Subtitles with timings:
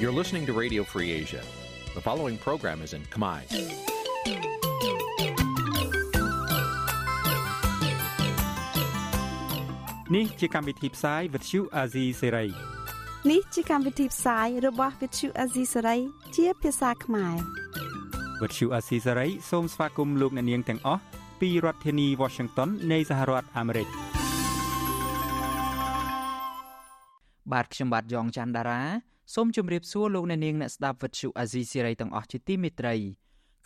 [0.00, 1.42] You're listening to Radio Free Asia.
[1.94, 3.40] The following program is in Khmer.
[10.12, 12.50] Nǐ chi càm bi tiệp xáy vệt chiu a zì sê ray
[13.30, 15.98] នេះជាកម្មវិធីផ្សាយរបស់ Vithu Azisari
[16.36, 17.36] ជាភាសាខ្មែរ
[18.40, 21.02] វត្តឈូអាស៊ីសេរីសូមស្វាគមន៍លោកអ្នកនាងទាំងអស់
[21.40, 23.88] ពីរដ្ឋធានី Washington នៃសហរដ្ឋអាមេរិក
[27.52, 28.82] បាទខ្ញុំបាទយ៉ងច័ន្ទដារា
[29.33, 32.95] សូមជម្រាបសួរលោកអ្នកនាងអ្នកស្ដាប់វិទ្យុអាស៊ីសេរីទាំងអស់ជាទីមេត្រី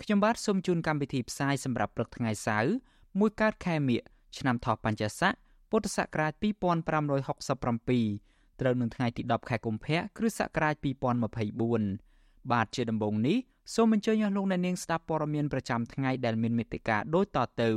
[0.02, 2.74] ខ្ញុំបាទសូមជូនកម្មវិធីផ្សាយសម្រាប់ព្រឹកថ្ងៃសៅរ៍
[3.20, 4.00] មួយកើតខែមិញ
[4.38, 5.34] ឆ្នាំថោះបัญចស័ក
[5.70, 10.76] ពុទ្ធសករាជ2567ត្រូវនឹងថ្ងៃទី10ខែកុម្ភៈគ្រិស្តសករាជ
[11.64, 13.38] 2024បាទជាដំបូងនេះ
[13.76, 17.70] សូមអញ្ជើញអស់លោកអ្នកនាងស្ដាប់ព័ត៌មានប្រចាំថ្ងៃដែលមានមេត្តាដូចតទៅ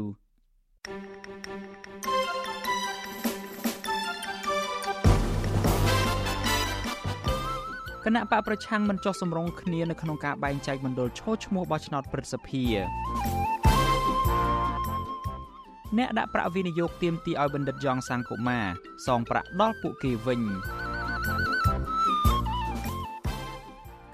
[8.09, 12.65] គណៈបកប្រឆាំងមិនចោះសម្រងគ្នានៅក្នុងការបែងចែកមណ្ឌលឈោឈ្មោះបោះឆ្នោតព្រឹទ្ធសភា
[15.99, 18.67] អ្នកដាក់ប្រាក់វិនិយោគទៀមទីឲ្យបណ្ឌិតយ៉ងសាំងកុមារ
[19.07, 20.41] សងប្រាក់ដល់ពួកគេវិញ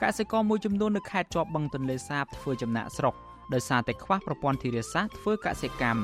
[0.03, 3.15] កសិករមួយចំនួននៅខេត្តជាប់បឹងទន្លេសាបធ្វើចំណាក់ស្រុក
[3.55, 6.03] ដោយសារតែខ្វះប្រព័ន្ធធារាសាស្ត្រធ្វើកសិកម្ម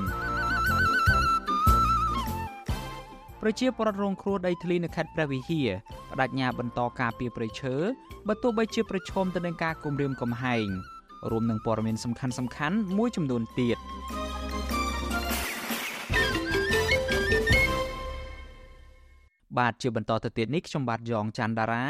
[3.42, 5.68] ប្រជាពលរដ្ឋរងគ្រោះដីធ្លីនៅខេត្តព្រះវិហារ
[6.18, 7.74] បដិញ្ញាបន្តការពីប្រៃឈើ
[8.28, 10.66] បើទោះបីជាប្រឈមទៅនឹងការគំរាមកំហែង
[11.30, 13.78] រួមនឹងព័ត៌មានសំខាន់សំខាន់មួយចំនួនទៀត
[19.58, 21.84] បាទជាបន្តទៅទៀតនេះខ្ញុំបាទយ៉ងច័ន្ទដារា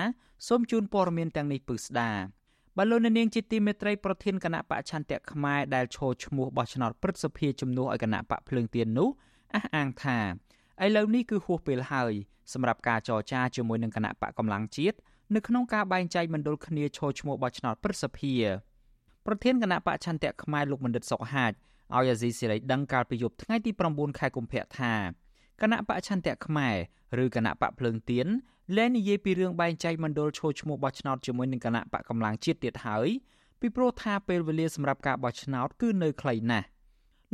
[0.48, 2.10] សូមជូនព័ត៌មានទាំងនេះពឹស្ដា
[2.78, 9.08] បលូននាងជាទីមេត្រីប្រធានគណៈបកឆន្ទៈខ្មែរដែលឈរឈ្មោះបោះឆ្នោតព្រឹទ្ធសភាជំនួសឲ្យគណៈបកភ្លើងទៀននោះ
[9.54, 10.18] អះអាងថា
[10.84, 12.12] ឥឡូវនេះគឺហួសពេលហើយ
[12.52, 14.96] សម្រាប់ការចរចាជាមួយនឹងគណៈបកកម្លាំងជាតិ
[15.34, 18.34] នៅក្នុងការបែងចែកមណ្ឌលគ្នាឈរឈ្មោះបោះឆ្នោតព្រឹទ្ធសភា
[19.26, 24.94] ប្រធានគណៈបកឆន្ទៈខ្មែរលោកបណ្ឌិតសុកហាជឲ្យអាស៊ីសេរីដឹងកាលពីយប់ថ្ងៃទី9ខែកុម្ភៈថា
[25.60, 28.26] គណៈបកឆន្ទៈខ្មែរឬគណៈបកភ្លើងទៀន
[28.76, 33.08] លែងនិយាយពីរឿងបែងចែកមណ្ឌលឈរឈ្មោះបោះឆ្នោតជាមួយនឹងគណៈបកកម្លាំងជាតិទៀតហើយ
[33.60, 36.66] ពីព្រោះថាពេលវេលាសម្រាប់ការបោះឆ្នោតគឺនៅខ្លីណាស់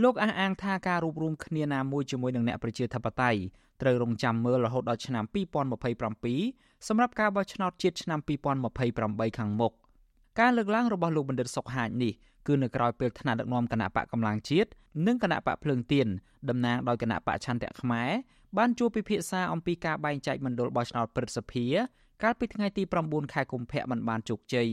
[0.03, 3.41] លោកអះអាងថាការរួបរวมគ្នាណាមួយជាមួយនឹងអ្នកប្រជាធិបតេយ្យ
[3.83, 5.25] ត្រូវរងចាំមើលរហូតដល់ឆ្នាំ
[6.07, 8.21] 2027សម្រាប់ការបោះឆ្នោតជាតិឆ្នាំ
[8.79, 9.73] 2028ខាងមុខ
[10.41, 12.13] ការលើកឡើងរបស់លោកបណ្ឌិតសុកហាជនេះ
[12.47, 14.69] គឺនៅក្រៅពេលថ្នាក់ដឹកនាំគណៈបកកម្លាំងជាតិ
[15.07, 16.07] និងគណៈបកភ្លើងទៀន
[16.49, 18.11] តំណាងដោយគណៈបកឆន្ទៈខ្មែរ
[18.59, 21.65] បានជួបពិភាក្សាអំពីការបែងចែកមណ្ឌលបោះឆ្នោតព្រឹទ្ធសភា
[22.23, 24.69] កាលពីថ្ងៃទី9ខែកុម្ភៈមិនបានជោគជ័យ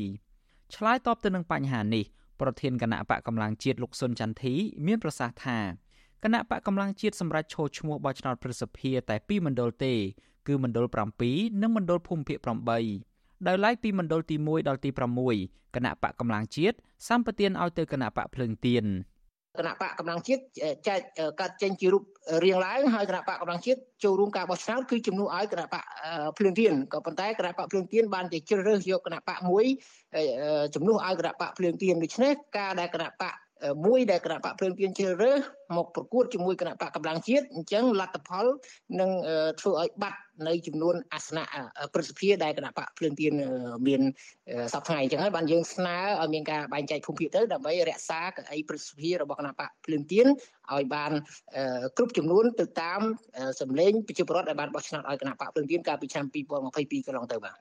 [0.75, 2.05] ឆ្លើយតបទៅនឹងបញ្ហានេះ
[2.41, 4.53] ប្រធានគណៈបកកម្លាំងជាតិលោកសុនចន្ទធី
[4.85, 5.59] មានប្រសាសន៍ថា
[6.24, 9.94] គណៈបកកម្លាំងជាតិសម្រាប់ឈរឈ្មោះបោះឆ្នោតព្រឹទ្ធសភាតែ2មណ្ឌលទេ
[10.47, 10.85] គឺមណ្ឌល
[11.24, 12.38] 7និងមណ្ឌលភូមិភាគ
[12.94, 14.90] 8ដោយឡែកពីមណ្ឌលទី1ដល់ទី
[15.34, 16.75] 6គណៈបកកម្លាំងជាតិ
[17.07, 18.85] សម្បទានឲ្យទៅគណៈបកភ្លើងទៀន
[19.57, 20.41] គណៈបកកម្លាំងជាតិ
[20.88, 21.00] ចែក
[21.39, 22.03] កាត់ចេញជារូប
[22.44, 25.84] រៀងឡើងហើយគណៈបកកម្លាំងជាតិចូលរួមការបោះឆ្នោតគឺជំនួសឲ្យគណៈបក
[26.38, 29.66] ភ្លើងទៀនក៏ប៉ុន្តែគណៈបកភ្លើងទៀនបានតែជ្រើសរើសយកគណៈបកមួយ
[30.75, 33.34] ជំនួសឲ្យគណៈបកភ្លើងទៀនដូច្នេះការដែលគណៈបក
[33.85, 35.39] មួយដែលគណៈបកភ្លើងទៀនជ្រើសរើស
[35.77, 38.45] មកប្រកួតជាមួយគណៈបកកម្លាំងជាតិអញ្ចឹងលទ្ធផល
[38.99, 39.09] នឹង
[39.59, 41.45] ធ្វើឲ្យបាត់នៅចំនួនអាសនៈ
[41.94, 43.33] ព្រឹទ្ធសភាដែលគណៈបកភ្លើងទៀន
[43.88, 44.01] មាន
[44.73, 50.27] សប្តាហ៍ថ្ងៃអញ្ចឹងហើយបានយើងស្នើឲ្យមានការបែងចែកភូមិភាគទៅដើម្បីរក្សាកៅអីព្រឹទ្ធសភារបស់គណៈបកភ្លើងទៀន
[50.73, 51.11] ឲ្យបាន
[51.97, 53.01] គ្រប់ចំនួនទៅតាម
[53.61, 57.57] សម្លេងប្រជាពលរដ្ឋដែលបានបោះឆ្នោតឲ្យគណៈបកភ្លើងទៀនកាលពីឆ្នាំ2022កន្លងទៅបាទ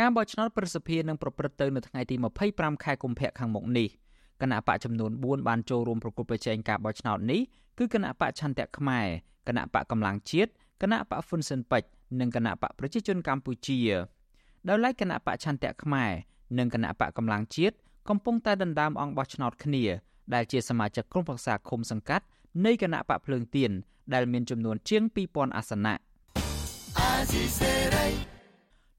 [0.00, 2.16] ការបោះឆ្នោតព្រឹទ្ធសភានឹងប្រព្រឹត្តទៅនៅថ្ងៃទី
[2.50, 3.90] 25ខែកុម្ភៈខាងមុខនេះ។
[4.42, 7.40] គណៈបកចំនួន4បានចូលរួមប្រគល់ប្រជែងការបោះឆ្នោតនេះ
[7.78, 9.06] គឺគណៈបកឆន្ទៈខ្មែរ
[9.48, 10.50] គណៈបកកម្លាំងជាតិ
[10.82, 11.88] គណៈបកហ៊ុនស៊ិនពេជ្រ
[12.20, 13.78] និងគណៈបកប្រជាជនកម្ពុជា
[14.68, 16.10] ដោយឡែកគណៈបកឆន្ទៈខ្មែរ
[16.58, 17.76] និងគណៈបកកម្លាំងជាតិ
[18.08, 19.84] កំពុងតែដណ្ដើមអង្គបោះឆ្នោតគ្នា
[20.34, 22.24] ដែលជាសមាជិកក្រុមប្រឹក្សាឃុំសង្កាត់
[22.64, 23.70] នៃគណៈបកភ្លើងទៀន
[24.14, 25.94] ដែលមានចំនួនជាង2000អាសនៈ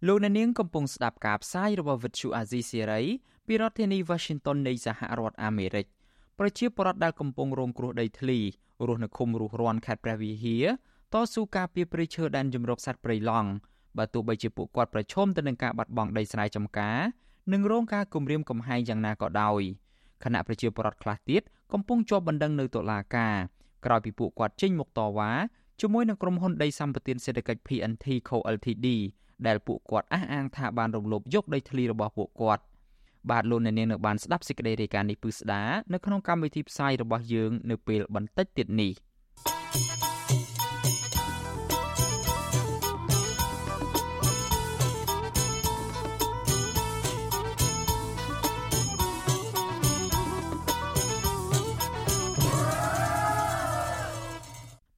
[0.07, 3.01] លោកអ្នកនាងកំពុងស្ដាប់ការផ្សាយរបស់វិទ្យុអាស៊ីសេរី
[3.51, 5.85] ពីរដ្ឋធានី Washington នៃសហរដ្ឋអាមេរិក
[6.39, 8.39] ប្រជាពលរដ្ឋដែលកំពុងរងគ្រោះដីធ្លី
[8.87, 10.65] រស់នៅឃុំរស់រាន់ខេត្តព្រះវិហារ
[11.13, 13.49] តស៊ូការពារព្រៃឈើដែនជំរកសត្វព្រៃឡង់
[13.97, 16.97] បើទោះបីជាពួកគាត់ប្រឈមទៅនឹងការបាត់បង់ដីស្រែចម្ការ
[17.53, 19.61] និងរងការគំរាមកំហែងយ៉ាងណាក៏ដោយ
[20.23, 21.41] គណៈប្រជាពលរដ្ឋខ្លះទៀត
[21.73, 23.35] កំពុងជាប់បណ្ដឹងនៅតុលាការ
[23.85, 25.31] ក្រោយពីពួកគាត់ចេញមុខតវ៉ា
[25.81, 28.87] ជាមួយនឹងក្រុមហ៊ុនដីសម្បត្តិសេដ្ឋកិច្ច PNT Co Ltd
[29.47, 32.63] ដែលពួកគាត់អះអាងថាបានរំលោភយកដីធ្លីរបស់ពួកគាត់
[33.29, 35.63] បាទលោកអ្នកនាងនៅបានស្ដាប់សេចក្តីរាយការណ៍នេះពិស្ដា
[35.93, 38.93] នៅក្នុងកម្មវិធីផ្សាយរបស់យើងនៅពេលបន្តិចទៀតនេះ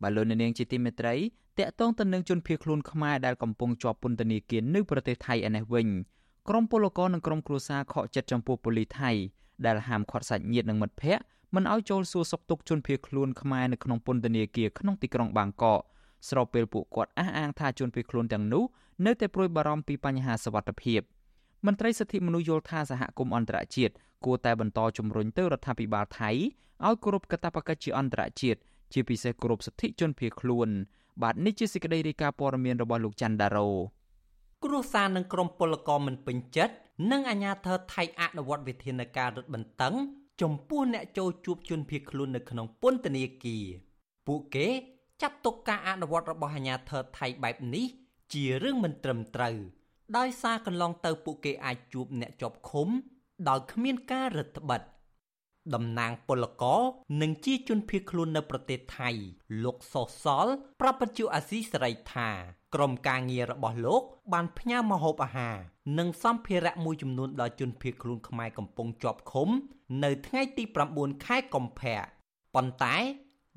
[0.02, 1.16] បាទលោកអ្នកនាងជាទីមេត្រី
[1.58, 5.88] តកតងទៅនឹងជនភៀសខ្លួនខ្មែរដែលកំពុងជាប់ពន្ធនាគារនៅប្រទេសថៃឯនេះវិញ
[6.50, 9.12] ក្រមពលករនិងក្រមគ្រួសារខកចិត្តចំពោះប៉ូលីសថៃ
[9.66, 11.24] ដែលហាមឃាត់សាច់ញាតិនិងមិត្តភ័ក្តិ
[11.56, 15.80] មិនឲ្យចូលសួរសុខទុក្ខជនភៀសខ្លួនខ្មែរនៅក្នុងពន្ធនាគារក្នុងទីក្រុងបាងកក
[16.30, 18.64] ស្របពេលពួកគាត់អះអាងថាជនភៀសខ្លួនទាំងនោះ
[19.06, 21.02] នៅតែព្រួយបារម្ភពីបញ្ហាសវត្ថិភាព
[21.66, 23.94] មន្ត្រីសិទ្ធិមនុស្សយល់ថាសហគមន៍អន្តរជាតិ
[24.26, 26.30] គួរតែបន្តជំរុញទៅរដ្ឋាភិបាលថៃ
[26.86, 28.60] ឲ្យគោរពកាតព្វកិច្ចជាអន្តរជាតិ
[28.94, 30.70] ជាពិសេសគោរពសិទ្ធិជនភៀសខ្លួន
[31.22, 33.70] បាទនេះជាសេចក្តីរាយការណ៍ព័ត៌មានរបស់លោកច័ន្ទដារ៉ូ
[34.64, 36.76] គ្រួសារនិងក្រុមពលករមិនពេញចិត្ត
[37.12, 39.96] និងអាជ្ញាធរថៃអនុវត្តវិធានការរឹតបន្តឹង
[40.42, 43.66] ចំពោះអ្នកចូលជួបជនភៀសខ្លួននៅក្នុងពន្ធនាគារ
[44.28, 44.68] ពួកគេ
[45.22, 47.86] ចាត់ទុកការអនុវត្តរបស់អាជ្ញាធរថៃបែបនេះ
[48.34, 49.56] ជារឿងមិនត្រឹមត្រូវ
[50.18, 52.88] ដោយសារកន្លងទៅពួកគេអាចជួបអ្នកជាប់ឃុំ
[53.50, 55.01] ដោយគ្មានការរឹតបន្តឹង
[55.76, 56.82] តំណាងពលករ
[57.22, 59.10] និងជាជនភៀសខ្លួននៅប្រទេសថៃ
[59.64, 60.48] លោកសុសល
[60.82, 62.30] ប្រាប់បញ្ជាអាស៊ីសេរីថា
[62.76, 64.02] ក្រុមការងាររបស់លោក
[64.34, 65.58] បានផ្ញើម្ហូបអាហារ
[65.98, 69.50] និងសម្ភារៈមួយចំនួនដល់ជនភៀសខ្លួនខ្មែរកំពុងជាប់ឃុំ
[70.04, 70.64] នៅថ្ងៃទី
[70.94, 72.00] 9ខែកុម្ភៈ
[72.56, 72.96] ប៉ុន្តែ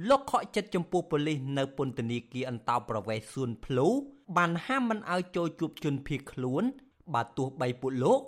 [0.08, 3.86] លោកខកចិត្តចំពោះប៉ូលីសនៅពន្ធនាគារអន្តោប្រវេសន៍សួនភ្លូ
[4.36, 6.62] បានហាមមិនឲ្យចូលជួបជនភៀសខ្លួន
[7.14, 8.20] បើទោះបីពួកលោក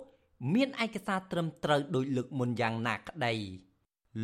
[0.53, 3.33] មានឯកសារត្រឹមត្រូវដោយលើកមុនយ៉ាងណាក្តី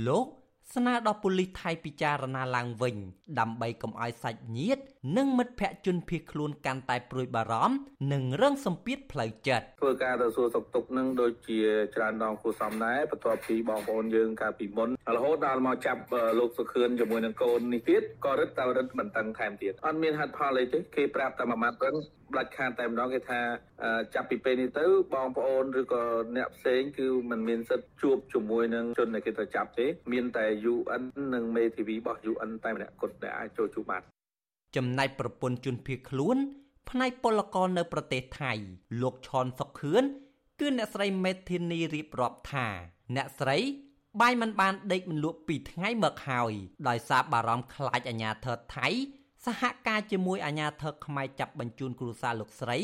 [0.08, 0.28] លោក
[0.74, 2.96] ស្នើដល់ប៉ូលីសថៃពិចារណាឡើងវិញ
[3.40, 4.84] ដើម្បីកុំឲ្យសាច់ញាតិ
[5.18, 7.76] និងមិត្តភ័ក្តិជនភៀសខ្លួនកាន់តែព្រួយបារម្ភ
[8.14, 11.60] និងរងសម្ពាធផ្លូវចិត្តធ្វើការទៅសួរសុខទុក្ខនឹងដូចជា
[11.96, 16.02] ច្រើនដងគួសមដែរបន្ទាប់ពីបងប្អូនយើងកាលពីមុនរហូតដល់មកចាប់
[16.40, 21.96] លោកសុខឿនជាមួយនឹងកូននេះទៀតក៏រឹតតែរឹតបន្តឹងថែមទៀតអត់មានហេតុផលអីទេគេប្រាប់តែមួយម៉ាត់ហ្នឹង
[22.38, 23.42] ដាច់ខាតតែម្ដងគេថា
[24.16, 26.04] ចាប់ពីពេលនេះទៅបងប្អូនឬក៏
[26.38, 31.04] អ្នកផ្សេងគឺมันមានសិទ្ធជួបជាមួយនឹងជនដែលគេត្រូវចាប់ទេមានតែ UN
[31.34, 34.04] និងមេធាវីរបស់ UN តែម្នាក់គត់ដែលអាចចូលជួបបាន
[34.76, 36.38] ចំណែកប្រពន្ធជនភៀសខ្លួន
[36.90, 38.52] ផ្នែកពលករនៅប្រទេសថៃ
[39.02, 40.04] លោកឈនសុខឿន
[40.60, 42.68] គឺអ្នកស្រីមេធានីរៀបរាប់ថា
[43.16, 43.58] អ្នកស្រី
[44.22, 46.54] បាយមិនបានដេកមិនលក់ពីថ្ងៃមកហើយ
[46.88, 48.88] ដោយសារបារម្ភខ្លាចអាញាធរថៃ
[49.46, 52.80] សហការជាមួយអាជ្ញាធរខ្មែរចាប់បញ្ជូនគ្រួសារលោកស្រី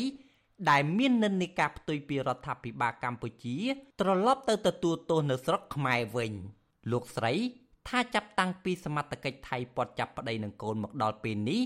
[0.70, 3.56] ដែលមាននិន្នាការផ្ទុយពីរដ្ឋាភិបាលកម្ពុជា
[4.00, 6.32] ត្រឡប់ទៅទទួលទោសនៅស្រុកខ្មែរវិញ
[6.92, 7.32] លោកស្រី
[7.88, 11.60] ថាចាប់តាំងពីសមត្ថកិច្ចថៃពាត់ចាប់ប្តីនឹងកូនមកដល់ពេលនេះ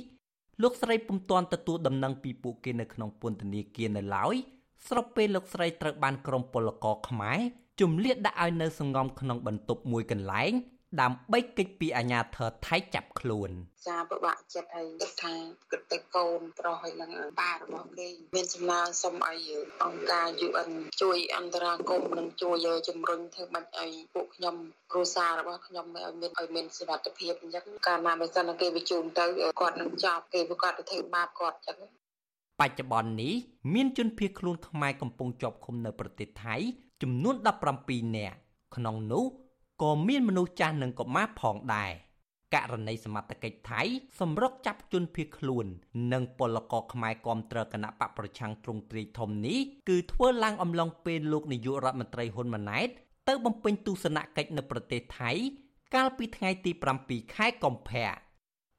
[0.63, 4.35] លោកស្រីពុំទាន់ទទួលដំណឹងពីពួកគេនៅក្នុងពន្ធនាគារនៅឡើយ
[4.89, 7.39] ស្របពេលលោកស្រីត្រូវបានក្រុមពលករខ្មែរ
[7.81, 10.53] ជំលាតដាក់ឲ្យនៅសង្ងំក្នុងបន្ទប់មួយកន្លែង
[11.01, 13.51] ដើម្បីកិច្ចពីអាញាធរថៃចាប់ខ្លួន
[13.89, 15.35] ចាពិបាកចិត្តហើយគិតថា
[15.73, 17.11] គិតទៅកូនប្រុសហើយនឹង
[17.41, 19.51] ប៉ារបស់គេមានសំណើសុំឲ្យ
[19.85, 20.71] អង្គការ UN
[21.03, 24.57] ជួយអន្តរាគមន៍និងជួយជំរុញធ្វើមិនឲ្យពួកខ្ញុំ
[24.93, 29.27] គ្រួសាររបស់ខ្ញុំឲ្យមានឲ្យមានសុវត្ថិភាពអញ្ចឹងកាលណាបើសិនគេបញ្ជូនទៅ
[29.61, 31.79] គាត់នឹងចប់គេប្រកាសទៅធ្វើបាបគាត់អញ្ចឹង
[32.61, 33.35] បច្ចុប្បន្ននេះ
[33.75, 36.57] មានជនភៀសខ្លួនខ្មែរកំពុងជាប់ឃុំនៅប្រទេសថៃ
[37.03, 37.35] ចំនួន
[37.77, 38.37] 17នាក់
[38.77, 39.25] ក្នុងនោះ
[39.83, 41.93] ក៏មានមនុស្សចាស់និងកុមារផងដែរ
[42.55, 43.83] ករណីសមត្ថកិច្ចថៃ
[44.21, 45.67] សម្រុកចាប់ជនភៀសខ្លួន
[46.13, 52.89] និងពលករខ្មែរគាំទ្រគណៈបកប្រឆាំងទ្រង់ទ្រាយធំនេះគឺធ្វើឡើងអំឡុងពេលលោកនាយករដ្ឋមន្ត្រីហ៊ុនម៉ាណែត
[53.29, 55.31] ទៅបំពេញទស្សនកិច្ចនៅប្រទេសថៃ
[55.95, 56.71] កាលពីថ្ងៃទី
[57.03, 58.09] 7ខែកុម្ភៈ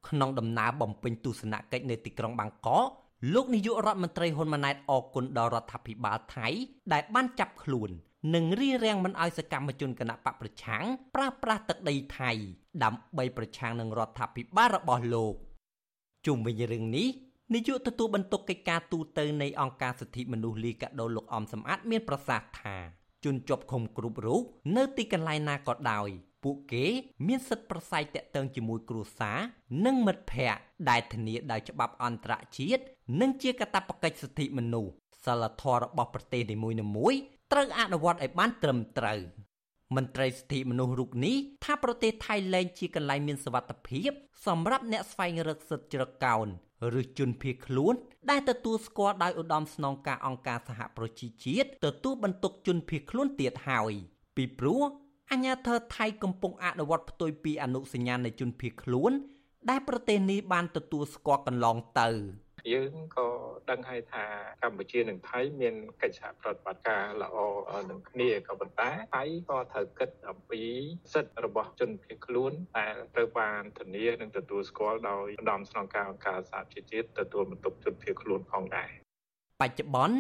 [0.09, 2.87] ក្នុងដំណើរបំពេញទស្សនកិច្ចនៅទីក្រុងបាងកក
[3.33, 6.47] លោកនាយករដ្ឋមន្ត្រីហ៊ុនម៉ាណែតអគុណដល់រដ្ឋាភិបាលថៃ
[6.93, 7.89] ដែលបានចាប់ខ្លួន
[8.34, 10.84] និងរៀបរៀងមិនឲ្យសកម្មជនគណៈបកប្រឆាំង
[11.15, 12.32] ប្រើប្រាស់ទឹកដីថៃ
[12.84, 15.34] ដើម្បីប្រឆាំងនឹងរដ្ឋាភិបាលរបស់លោក
[16.25, 17.08] ជុំវិញរឿងនេះ
[17.53, 22.77] នាយកទទួលបន្ទុកកិច្ចការទូតនៃអង្គការសិទ្ធិមនុស្សលីកាដូលោកអំសំអាតមានប្រសាសន៍ថា
[23.25, 24.41] ជនជាប់ឃុំគ្រប់រូប
[24.75, 26.10] នៅទីកន្លែងណាក៏ដោយ
[26.44, 26.86] ពួកគេ
[27.27, 29.39] មានសិទ្ធិប្រស័យតាក់ទងជាមួយគ្រួសារ
[29.86, 32.84] និងមិត្តភ័ក្តិដែលធានាដោយច្បាប់អន្តរជាតិ
[33.22, 34.94] និងជាកាតព្វកិច្ចសិទ្ធិមនុស្ស
[35.25, 39.19] សិលធម៌របស់ប្រទេសនីមួយៗ ត្រូវអនុវត្តឲ្យបានត្រឹមត្រូវ
[39.95, 41.35] មន្ត្រីសិទ្ធិមនុស្សរូបនេះ
[41.65, 44.11] ថាប្រទេសថៃលែងជាកន្លែងមានសវត្ថភាព
[44.47, 46.47] សម្រាប់អ្នកស្វែងរកសិទ្ធិជ្រកកោន
[46.99, 47.93] ឬជនភៀសខ្លួន
[48.29, 53.93] ដែលទទួលស្គាល់ដោយឧត្តមស្នងការអង្គការសហប្រជាជាតិទទួលបន្ទុកជនភៀសខ្លួនទៀតហើយ
[54.35, 54.81] ពីព្រោះ
[55.31, 59.11] អាញាធរថៃកំពុងអនុវត្តផ្ទុយពីអនុសញ្ញានៃជនភៀសខ្លួន
[59.69, 62.09] ដែលប្រទេសនេះបានទទួលស្គាល់កន្លងទៅ
[62.74, 63.27] យើងក៏
[63.69, 64.25] ដឹងហើយថា
[64.63, 67.38] កម្ពុជានិងថៃមានកិច្ចសហប្រតិបត្តិការល្អ
[67.89, 70.62] នឹងគ្នាក៏ប៉ុន្តែថៃក៏ត្រូវគិតអំពី
[71.13, 78.89] សិទ្ធិរបស់ជនភៀសខ្លួនដែលត្រូវបានធានានិងទទួលស្គាល់ដោយឧត្តមស្នងការអង្គការសហជីវជាតិទទួលបន្ទុកជនភៀសខ្លួនផងដែរ
[79.62, 80.17] បច្ចុប្បន្ន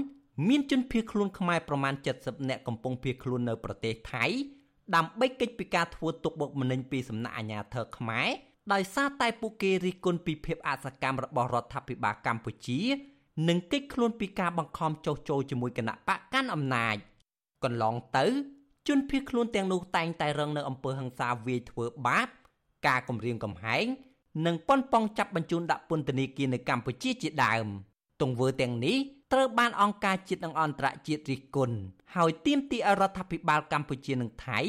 [0.47, 4.25] មានជនភៀសខ្លួនខ្មែរប្រមាណ70នាក់កំពុងភៀសខ្លួននៅប្រទេសថៃ
[4.95, 8.29] ដើម្បីកិច្ចពីការធ្វើទុកបុកម្នេញពីសំណាក់អាជ្ញាធរខ្មែរ
[8.73, 12.79] ដោយសារតែពួកគេរិះគន់ពីភាពអសកម្មរបស់រដ្ឋាភិបាលកម្ពុជា
[13.47, 16.95] និងកិច្ចខ្លួនពីការបង្ខំចុះចូលជាមួយគណៈបកកាន់អំណាច
[17.63, 18.25] កន្លងទៅ
[18.87, 22.27] ជនភៀសខ្លួនទាំងនោះតែងតែរងនៅអំពើហិង្សាវាយធ្វើបាប
[22.87, 23.85] ការគំរាមកំហែង
[24.45, 27.65] និងប៉ុនប៉ងចាប់បញ្ជូនដាក់ពន្ធនាគារនៅកម្ពុជាជាដើម
[28.21, 28.97] ទង្វើទាំងនេះ
[29.33, 31.77] ត្រូវបានអង្គការជាតិនិងអន្តរជាតិរិះគន់
[32.15, 34.59] ហើយទាមទារឲ្យរដ្ឋាភិបាលកម្ពុជានិងថៃ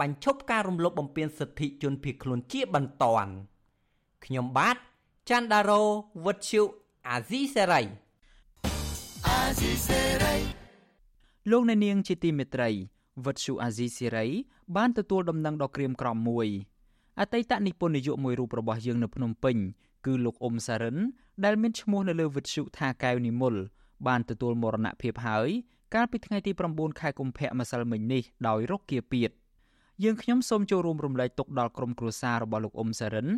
[0.00, 3.32] បញ្ឈប់ការរំលោភបំពានសិទ្ធិជនភៀសខ្លួនជាបន្ទាន់
[4.24, 4.76] ខ្ញុំបាទ
[5.28, 5.82] ច័ន្ទដារោ
[6.24, 6.62] វុទ្ធុ
[7.08, 7.82] អាស៊ីសេរី
[9.28, 10.36] អាស៊ីសេរី
[11.50, 12.70] លោកអ្នកនាងជាទីមេត្រី
[13.24, 14.26] វុទ្ធុអាស៊ីសេរី
[14.76, 16.48] បានទទួលដំណឹងដ៏ក្រៀមក្រំមួយ
[17.20, 19.56] អតីតនិពន្ធនាយកមួយរូបរបស់យើងនៅភ្នំពេញ
[20.06, 20.96] គឺលោកអ៊ុំសារិន
[21.44, 23.54] ដែលមានឈ្មោះនៅលើវិទ្យុថាកែវនិមល
[24.06, 25.48] បានទទួលមរណភាពហើយ
[25.94, 29.30] កាលពីថ្ងៃទី9ខែកុម្ភៈម្សិលមិញនេះដោយរោគគាពៀត
[30.04, 33.28] យើងខ្ញុំសូមចូលរួមរំលែកទុកដល់ក្រុមគ្រួសាររបស់លោកអ៊ុំសារិន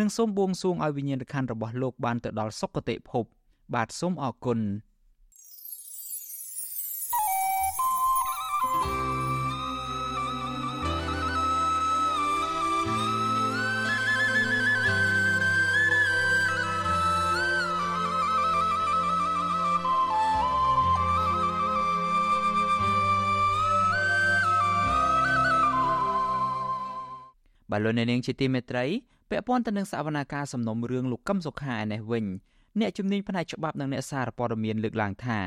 [0.00, 3.24] និងសូមបួងសួងឲ្យវិញ្ញាណក្ខន្ធរបស់លោកបានទៅដល់សុគតិភព
[3.74, 4.58] បាទសូមអរគុណ
[27.72, 28.84] បើលោកអ្នកនាងជាទីមេត្រី
[29.30, 32.24] ពាក់ព័ន្ធទៅនឹងសវនាការសំណុំរឿងលោកកឹមសុខាឯនេះវិញ
[32.80, 35.38] អ្នកជំនាញផ្នែកច្បាប់និងអ្នកសារព័ត៌មានលើកឡើងថា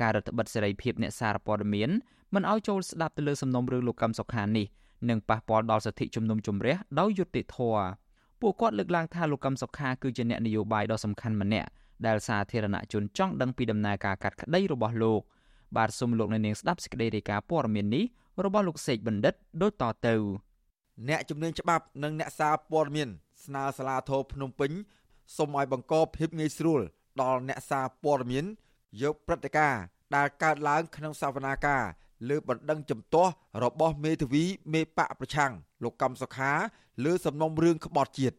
[0.00, 1.90] ការរដ្ឋបិទសេរីភាពអ្នកសារព័ត៌មាន
[2.34, 4.66] មិនឲ្យចូលស្ដាប់ទៅលើសំណុំរឿងលោកកឹមសុខានេះ
[5.08, 7.84] នឹងប៉ះពាល់ដល់សិទ្ធិជំនុំជម្រះដោយយុត្តិធម៌
[8.40, 11.68] ពួកគាត់លើកឡើងថាលោកកឹមសុខាគឺជាអ្នកនយោបាយដ៏សំខាន់ម្នាក់
[12.06, 15.20] ដែលសាធារណជនចង់ដឹងពីដំណើរការកាត់ក្តីរបស់លោក
[15.76, 18.04] បាទសូមលោកអ្នកនាងស្ដាប់សេចក្តីរាយការណ៍ព័ត៌មាននេះ
[18.44, 20.14] របស់លោកសេកបណ្ឌិតដូចតទៅ
[21.08, 23.08] អ្នកជំនាញច្បាប់និងអ្នកសារព័ត៌មាន
[23.44, 24.70] ស្នើសាលាធរភ្នំពេញ
[25.36, 26.80] សូមឲ្យបង្កភាពងាយស្រួល
[27.22, 28.44] ដល់អ្នកសារព័ត៌មាន
[29.02, 29.82] យកព្រឹត្តិការណ៍
[30.14, 31.82] ដែលកើតឡើងក្នុងសវនាការ
[32.28, 33.32] លើបណ្ដឹងចំទាស់
[33.62, 36.52] របស់មេធាវីមេបកប្រឆាំងលោកកំសុខា
[37.04, 38.36] លើសំណុំរឿងក្បត់ជាតិ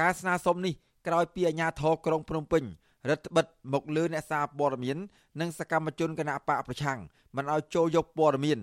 [0.00, 0.74] ការស្នើសុំនេះ
[1.06, 2.64] ក្រោយពីអាជ្ញាធរក្រុងភ្នំពេញ
[3.08, 4.98] រដ្ឋបិទមកលើអ្នកសារព័ត៌មាន
[5.40, 6.98] និងសកម្មជនគណៈបកប្រឆាំង
[7.36, 8.58] មិនឲ្យចូលយកព័ត៌មាន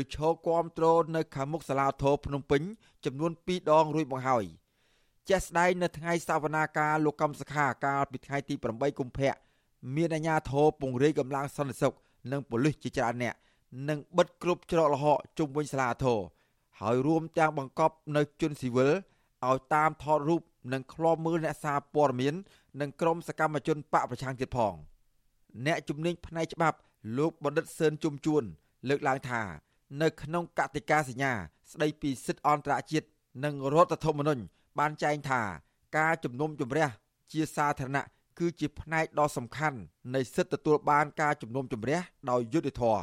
[0.00, 2.62] ឬឈរគាំទ្រនៅខាងមុខសាលាធរភ្នំពេញ
[3.04, 4.44] ចំនួន2ដងរួចមកហើយ
[5.28, 9.34] ជាក់ស្ដែងនៅថ្ងៃសវនាការលោកកំសខាកាលពីថ្ងៃទី8កុម្ភៈ
[9.96, 11.94] មានអាជ្ញាធរពង្រាយកម្លាំងសន្តិសុខ
[12.32, 13.34] និងប៉ូលីសជាច្រើនអ្នក
[13.88, 16.18] និងបិទគ្រប់ច្រកល្ហកជុំវិញសាលាធរ
[16.80, 18.92] ហើយរួមទាំងបង្កប់នៅជនស៊ីវិល
[19.48, 20.42] ឲ្យតាមថតរូប
[20.72, 22.34] និងឃ្លាំមើលអ្នកសារព័ត៌មាន
[22.80, 24.74] និងក្រុមសកម្មជនបកប្រឆាំងទៀតផង
[25.66, 26.78] អ្នកជំនាញផ្នែកច្បាប់
[27.18, 28.42] លោកបណ្ឌិតសឿនជុំជួន
[28.88, 29.42] លើកឡើងថា
[30.02, 31.32] នៅក្នុងកតិកាសញ្ញា
[31.72, 33.06] ស្ដីពីសិទ្ធិអន្តរជាតិ
[33.44, 34.42] និងរដ្ឋធម្មនុញ្ញ
[34.78, 35.40] បានចែងថា
[35.98, 36.88] ការជំនុំជម្រះ
[37.32, 38.04] ជាសាធារណៈ
[38.38, 39.78] គឺជាផ្នែកដ៏សំខាន់
[40.14, 43.02] នៃសិទ្ធិទទួលបានការជំនុំជម្រះដោយយុត្តិធម៌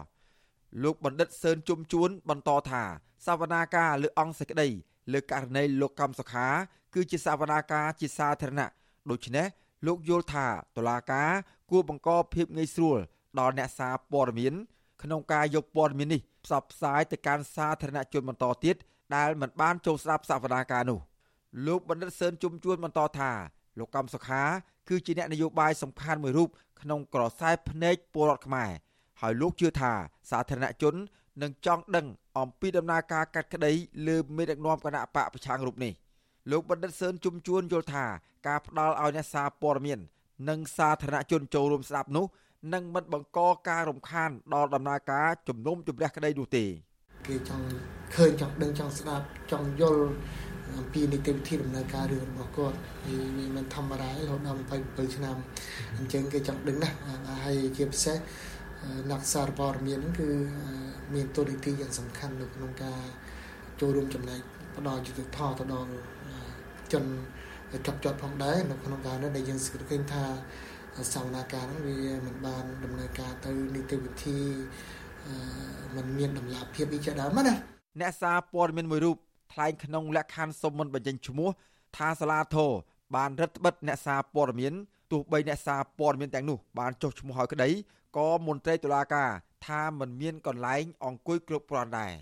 [0.84, 2.84] លោកបណ្ឌិតសឿនជុំជួនបន្តថា
[3.26, 4.68] សវនាការលើអង្គសេចក្តី
[5.14, 6.48] លើករណីលោកកំសុខា
[6.94, 8.70] គឺជាសវនាការជាសាធារណៈ
[9.10, 9.48] ដូច្នេះ
[9.88, 11.32] លោកយល់ថាតុលាការ
[11.70, 12.98] គួរបង្កភាពងាយស្រួល
[13.40, 14.54] ដល់អ្នកសារព័ត៌មាន
[15.04, 18.76] ក្នុងការយកព័ត៌មាននេះ ផ្សព្វផ្សាយទៅកាន់សាធារណជនបន្តទៀត
[19.16, 21.00] ដែលមិនបានចូលស្ដាប់សវនាការនោះ
[21.68, 23.32] លោកបណ្ឌិតសឿនជុំជួនបន្តថា
[23.80, 24.44] លោកកំសុខា
[24.90, 26.50] គឺជាអ្នកនយោបាយសំខាន់មួយរូប
[26.82, 28.70] ក្នុងក្រសែភ្នែកពលរដ្ឋខ្មែរ
[29.22, 29.92] ហើយលោកជឿថា
[30.30, 30.96] សាធារណជន
[31.42, 33.72] នឹងចង់ដឹងអំពីដំណើរការកាត់ក្តី
[34.08, 35.94] លើមេដឹកនាំគណៈបកប្រឆាំងរូបនេះ
[36.52, 38.06] លោកបណ្ឌិតសឿនជុំជួនយល់ថា
[38.48, 40.00] ការផ្ដល់ឲ្យអ្នកសារព័ត៌មាន
[40.50, 42.26] និងសាធារណជនចូលរួមស្ដាប់នោះ
[42.74, 46.66] និងមិនបង្កការរំខានដល់ដំណើរការជំនុំជម្រះក្តីនោះទេ
[47.28, 47.66] គេចង់
[48.16, 50.04] ឃើញចង់ដឹងចង់ស្ដាប់ចង់យល់
[50.76, 55.36] អំពីនីតិវិធីដំណើរការរឿងរបស់គាត់វាមិនធម្មតាទេរហូតដល់27ឆ្នាំ
[55.98, 56.96] អញ្ចឹងគេចង់ដឹងណាស់
[57.46, 58.18] ហើយជាពិសេស
[59.10, 60.30] អ្នកសារព័ត៌មានហ្នឹងគឺ
[61.14, 63.00] មានតួនាទីយ៉ាងសំខាន់នៅក្នុងការ
[63.80, 64.42] ចូលរួមចំណែក
[64.78, 65.92] ផ្ដល់យុត្តិធម៌ទៅដល់
[66.94, 67.06] ជន
[67.88, 70.24] ចាប់ជាប់ផងដែរនៅក្នុងការនេះដែលយើងសង្កេតឃើញថា
[71.14, 74.38] សវនាការហ្នឹងវាមិនបានដំណើរការទៅនីតិវិធី
[75.96, 77.54] มันមានដំណាភាពវិជាដើមណា
[78.02, 79.18] អ្នកសារព័ត៌មានមួយរូប
[79.54, 81.50] ថ្លែងក្នុងលក្ខខណ្ឌសុំមិនបញ្ចេញឈ្មោះ
[81.98, 82.72] ថាសាលាធរ
[83.16, 84.74] បានរឹតបន្តឹងអ្នកសារព័ត៌មាន
[85.12, 87.70] ទោះបីអ្នកសារព័ត៌មានទាំងនោះបានចុះឈ្មោះហើយក្តី
[88.18, 89.30] ក៏មន្ត្រីតុលាការ
[89.66, 92.14] ថាមិនមានកន្លែងអង្គុយគ្រប់គ្រាន់ដែរ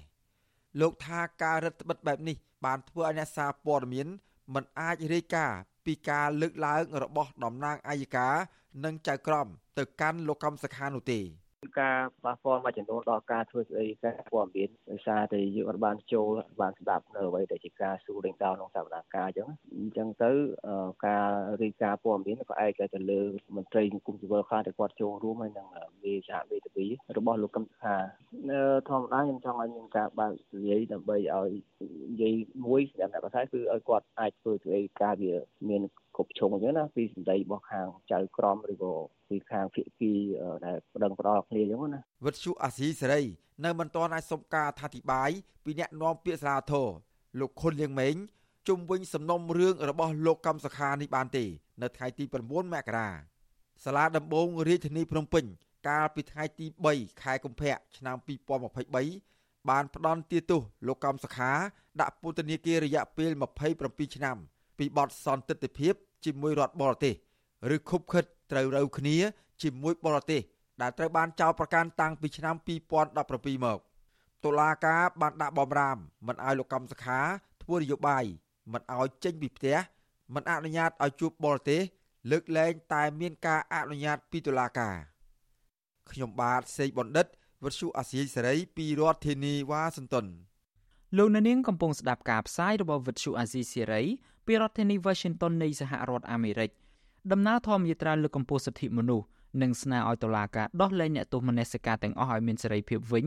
[0.79, 4.07] លោកថាការរដ្ឋបិទបែបនេះ បានធ្វើឲ្យអ្នកសារព័ត៌មាន
[4.53, 8.27] មិនអាចរាយការណ៍ពីការលើកឡើងរបស់តំណាងអាយកា
[8.83, 11.21] និងចៅក្រមទៅកាន់លោកកំសខានោះទេ
[11.81, 16.27] ការប៉ះពាល់មួយចំនួនដល់ការធ្វើស្ដីការព័ត៌មានដោយសារតែយើងអត់បានចូល
[16.61, 20.31] បានស្ដាប់នៅអ្វីដែលជាការសួរដេញដោលក្នុងសវនកម្មអញ្ចឹងអញ្ចឹងទៅ
[21.07, 21.27] ការ
[21.61, 23.21] រីកាព័ត៌មានក៏ឯកទៅលើ
[23.55, 25.67] មន្ត្រីសង្គមស៊ីវិលខ្លះដែលគាត់ចូលរួមហើយនឹង
[26.03, 26.85] មេសហមេធាវី
[27.17, 27.95] របស់លោកកឹមសុខា
[28.89, 31.49] ធម្មតាខ្ញុំចង់ឲ្យមានការបើកនិយាយដើម្បីឲ្យ
[32.11, 32.33] និយាយ
[32.65, 35.33] មួយសម្រាប់អ្នកភាសាគឺឲ្យគាត់អាចធ្វើស្ដីការវា
[35.69, 35.81] មាន
[36.15, 38.93] គ្រប់ឈុងអញ្ចឹងណាពីសម្ដីរបស់ខាងចៅក្រមឬក៏
[39.29, 40.13] ពីខាងភាគី
[40.65, 43.21] ដែលប្តឹងផ្ដាល់គ្នាអញ្ចឹងណាវិទ្យុអាស៊ីសេរី
[43.65, 45.29] នៅមិនទាន់អាចសុំការអធិប្បាយ
[45.63, 46.87] ពីអ្នកនាំពាក្យសាលាធរ
[47.39, 48.15] លោកខុនលៀងម៉េង
[48.67, 51.45] ជុំវិញសំណុំរឿងរបស់លោកកម្មសខានេះបានទេ
[51.81, 53.09] នៅថ្ងៃទី9មករា
[53.85, 55.45] សាលាដំបងរាជធានីភ្នំពេញ
[55.87, 58.17] កាលពីថ្ងៃទី3ខែកុម្ភៈឆ្នាំ
[58.93, 61.51] 2023បានផ្ដន់ទាទោសលោកកម្មសខា
[62.01, 63.31] ដាក់ពន្ធនាគាររយៈពេល
[63.73, 64.37] 27ឆ្នាំ
[64.77, 65.93] ពីបទសន្តិទ្ធិភាព
[66.25, 67.13] ជាមួយរដ្ឋបរទេស
[67.75, 69.17] ឬខុបខិតត្រូវរូវគ្នា
[69.61, 70.41] ជាមួយបរទេស
[70.81, 72.55] ដែលត្រូវបានចោទប្រកាន់តាំងពីឆ្នាំ
[73.05, 73.79] 2017មក
[74.43, 77.19] តុលាការបានដាក់បំរាមមិនឲ្យលោកកម្មសខា
[77.63, 78.23] ធ្វើនយោបាយ
[78.73, 79.77] មិនឲ្យចេញពីផ្ទះ
[80.33, 81.81] មិនអនុញ្ញាតឲ្យជួបបរទេស
[82.31, 84.95] លើកលែងតែមានការអនុញ្ញាតពីតុលាការ
[86.11, 87.27] ខ្ញុំបាទសេកបណ្ឌិត
[87.63, 90.25] វុទ្ធុអាស៊ីសេរីពីរដ្ឋធានីវ៉ាស៊ីនតោន
[91.17, 94.03] លោកនាងកំពុងស្ដាប់ការផ្សាយរបស់វិទ្យុអាស៊ីសេរី
[94.45, 96.69] ពីរដ្ឋធានី Washington នៃសហរដ្ឋអាមេរិក
[97.31, 99.25] ដំណើរធម្មយាត្រាលើកកម្ពស់សិទ្ធិមនុស្ស
[99.61, 103.25] និងស្នើឲ្យតុលាការដោះលែងអ្នកទោសមនសិការទាំងអស់ឲ្យមានសេរីភាពវិញ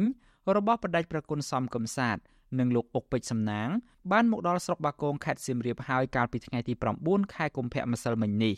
[0.57, 2.17] របស់បដិប្រគុណសំកំសាទ
[2.59, 3.69] និងលោកអុកពេជ្រសំណាង
[4.13, 8.55] បានមកដល់ស្រុកបាគងខេត្តសៀមរាបហើយកាលពីថ្ងៃទី9ខែកុម្ភៈម្សិលមិញនេះ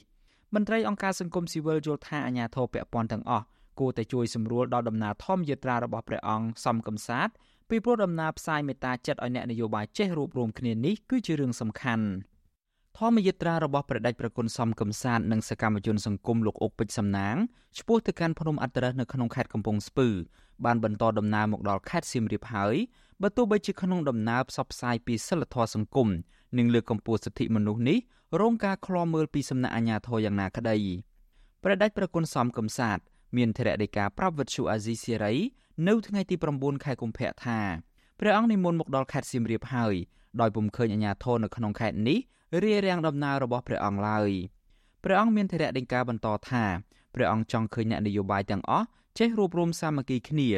[0.54, 3.44] មន្ត្រីអង្គការសង្គមស៊ីវិលយល់ថាអាញាធរពពាន់ទាំងអស់
[3.80, 7.28] គួរតែជួយសម្រួលដល់ដំណើរធម្មយាត្រារបស់ព្រះអង្គសំកំសាទ
[7.70, 12.06] ពីព្រោះដំណើរផ្សាយមេត្តាចិត្តឲ្យអ្នកនយោបាយចេះរួបរวมគ្នានេះគឺជារឿងសំខាន់
[12.98, 17.36] ធម្មយាត្រារបស់ព្រះដេចប្រគុណសំកំសាទនិងសកម្មជនសង្គមលោកអុកពេជ្រសំណាង
[17.78, 20.08] ឆ្ពោះទៅកាន់ភ្នំអត្តរៈនៅក្នុងខេត្តកំពង់ស្ពឺ
[20.64, 22.74] បានបន្តដំណើរមកដល់ខេត្តសៀមរាបហើយ
[23.22, 26.08] បើទោះបីជាក្នុងដំណើរផ្សព្វផ្សាយពីសិលធម៌សង្គម
[26.58, 27.98] និងលើកកម្ពស់សិទ្ធិមនុស្សនេះ
[28.40, 30.76] រងការឃ្លាំមើលពីសំណាក់អាជ្ញាធរយ៉ាងណាក្តី
[31.62, 32.98] ព្រះដេចប្រគុណសំកំសាទ
[33.36, 35.34] មានធរៈដីកាប្រាប់វិទ្យុអាស៊ីសេរី
[35.88, 37.58] នៅថ្ងៃទី9ខែកុម្ភៈថា
[38.20, 39.94] ព្រះអង្គនិមន្តមកដល់ខេត្តសៀមរាបហើយ
[40.40, 42.18] ដោយពុំឃើញអាជ្ញាធរនៅក្នុងខេត្តនេះ
[42.62, 44.30] រារាំងដំណើររបស់ព្រះអង្គឡើយ
[45.04, 46.64] ព្រះអង្គមានធរៈដីកាបន្តថា
[47.14, 48.86] ព្រះអង្គចង់ឃើញអ្នកនយោបាយទាំងអស់
[49.18, 50.48] ចេះរួបរวมសាមគ្គីគ្នា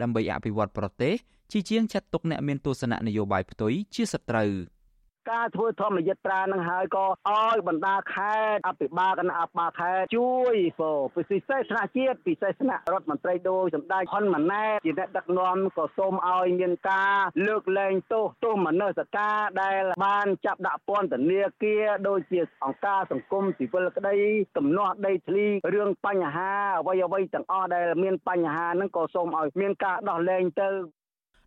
[0.00, 1.14] ដើម្បីអភិវឌ្ឍប្រទេស
[1.52, 4.50] ជាជាងចាត់ទុកអ្នកមានទស្សនៈនយោបាយផ្ទុយជាសត្រូវ។
[5.30, 10.54] ការធ្វើធម្មយិត្រានឹងហើយក៏ឲ្យបណ្ដាខេត្តអភិបាលគណៈអភិបាលខេត្តជួយ
[11.16, 24.16] ពិសេសថ្នាក់ជាតិពិសេសថ្នាក់រដ្ឋមន្ត្រីដោយសម្ដេចហ៊ុនម៉ាណែតជាអ្នកដឹកនាំក៏សូមឲ្យមានការលើកលែងទោសទោសមនសិការដែលបានចាប់ដាក់ពន្ធនាគារដោយជាអង្គការសង្គមស៊ីវិលក្តី
[24.56, 30.68] ទំនាស់ដីធ្លីរឿងបញ្ហាអ្វីអ្វីទាំងអស់ដែលមានបញ្ហាហ្នឹងក៏សូមឲ្យមានការដោះលែងទៅ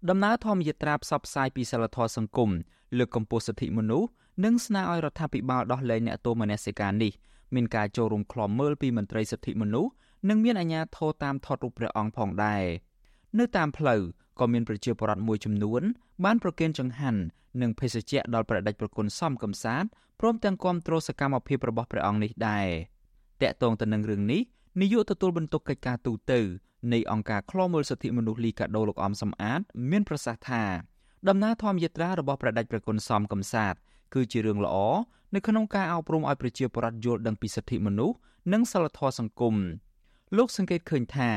[0.10, 2.50] ដំណើរធម្មយាត្រាផ្សព្វផ្សាយពីសិលធម៌សង្គម
[2.98, 4.10] លើកកម្ពស់សិទ្ធិមនុស្ស
[4.44, 7.14] និងស្នើឲ្យរដ្ឋាភិបាលដោះលែងអ្នកទោសមនសិការនេះ
[7.56, 9.92] មានការចូលរួមក្លំមើលពីមន្ត្រីសិទ្ធិមនុស្ស
[10.30, 12.64] និងមានអាជ្ញាធរតាមថតរូបព្រះអង្គផងដែរ
[13.40, 14.02] នៅតាមផ្លូវ
[14.40, 15.82] ក៏មានប្រជាពលរដ្ឋមួយចំនួន
[16.26, 17.22] បានប្រគេនចង្ហាន់
[17.62, 19.84] និងភេសជ្ជៈដល់ព្រះដេចប្រគុណសំកំសាទ
[20.20, 22.68] ព្រមទាំងគាំទ្រសកម្មភាពរបស់ព្រះអង្គនេះដែរ
[23.42, 24.42] តកតងទៅនឹងរឿងនេះ
[24.82, 26.40] នាយកទទួលបន្ទុកកិច្ចការទូតទៅ
[26.94, 30.64] នៃអង្គការឃ្លាំមើលសិទ្ធិមនុស្សលីកាដូលោកអំសំអាត មានប្រសាសន៍ថា
[31.30, 33.74] ដំណើរធម្មយាត្រារបស់ព្រះដេចព្រះគុណសំកំសាទ
[34.14, 34.78] គឺជារឿងល្អ
[35.36, 38.16] នៅក្នុងការអប់រំឲ្យប្រជាពលរដ្ឋយល់ដឹងពីសិទ្ធិមនុស្ស
[38.54, 39.56] និងសិលធម៌សង្គម
[40.38, 41.30] លោកសង្កេតឃើញថា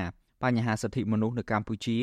[0.43, 1.99] បញ្ហាសិទ្ធិមនុស្សនៅកម្ពុជា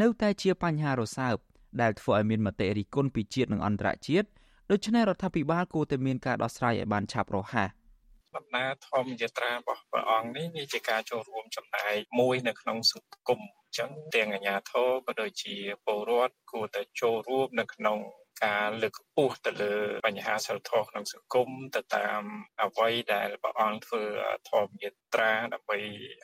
[0.00, 1.36] នៅតែជាបញ្ហារសើប
[1.80, 4.28] ដែលធ្វើឲ្យមានមតិរិះគន់ពីជាតិនិងអន្តរជាតិ
[4.70, 7.68] ដូច្នេះរដ្ឋាភិបាលគួរតែមានការដោះស្រាយឲ្យបានឆាប់រហ័ស
[8.36, 13.40] ដំណើរធម្មយាត្រារបស់ព្រះអង្គនេះវាជាការចូលរួមចំណែកមួយនៅក្នុងសង្គម
[13.78, 15.54] ចឹងទាំងអាជ្ញាធរក៏ដូចជា
[15.86, 17.98] ពលរដ្ឋគួរតែចូលរួមនៅក្នុង
[18.44, 19.74] ការលើកកម្ពស់ទៅលើ
[20.06, 22.22] បញ្ហាសិលធម៌ក្នុងសង្គមទៅតាម
[22.62, 24.02] អ្វីដែលព្រះអង្គធ្វើ
[24.50, 25.78] ធម្មយាត្រាដើម្បី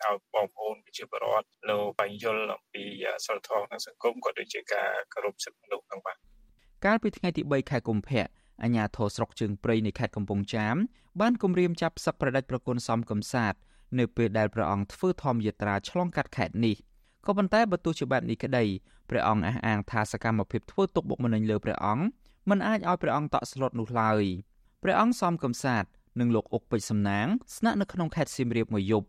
[0.05, 2.85] ឲ្យបងប្អូនប្រជាពលរដ្ឋលោកបញ្យលអំពី
[3.27, 6.17] សិលធម៌ក្នុងសង្គមក៏ដូចជាការគោរពសិទ្ធិមនុស្សទាំងបាទ
[6.85, 8.27] កាលពីថ្ងៃទី3ខែកុម្ភៈ
[8.63, 10.77] អាជ្ញាធរស្រុកជើងព្រៃនៃខេត្តកំពង់ចាម
[11.21, 13.55] បានគម្រាមចាប់សឹកប្រដេចប្រគុណសំកំសាទ
[13.99, 16.77] នៅពេលដែលព្រះអង្គធ្វើធម្មយាត្រាឆ្លងកាត់ខេត្តនេះ។
[17.27, 18.65] ក៏ប៉ុន្តែបើទោះជាបែបនេះក្តី
[19.11, 22.05] ព្រះអង្គអះអាងថាសកម្មភាពធ្វើទុកបុកម្នេញលើព្រះអង្គ
[22.51, 24.23] មិនអាចឲ្យព្រះអង្គតក់ស្លុតនោះឡើយ
[24.83, 25.85] ព្រះអង្គសំកំសាទ
[26.21, 29.07] និងលោកអុកពេជ្រសំណាងស្នាក់នៅក្នុងខេត្តសៀមរាបមួយយប់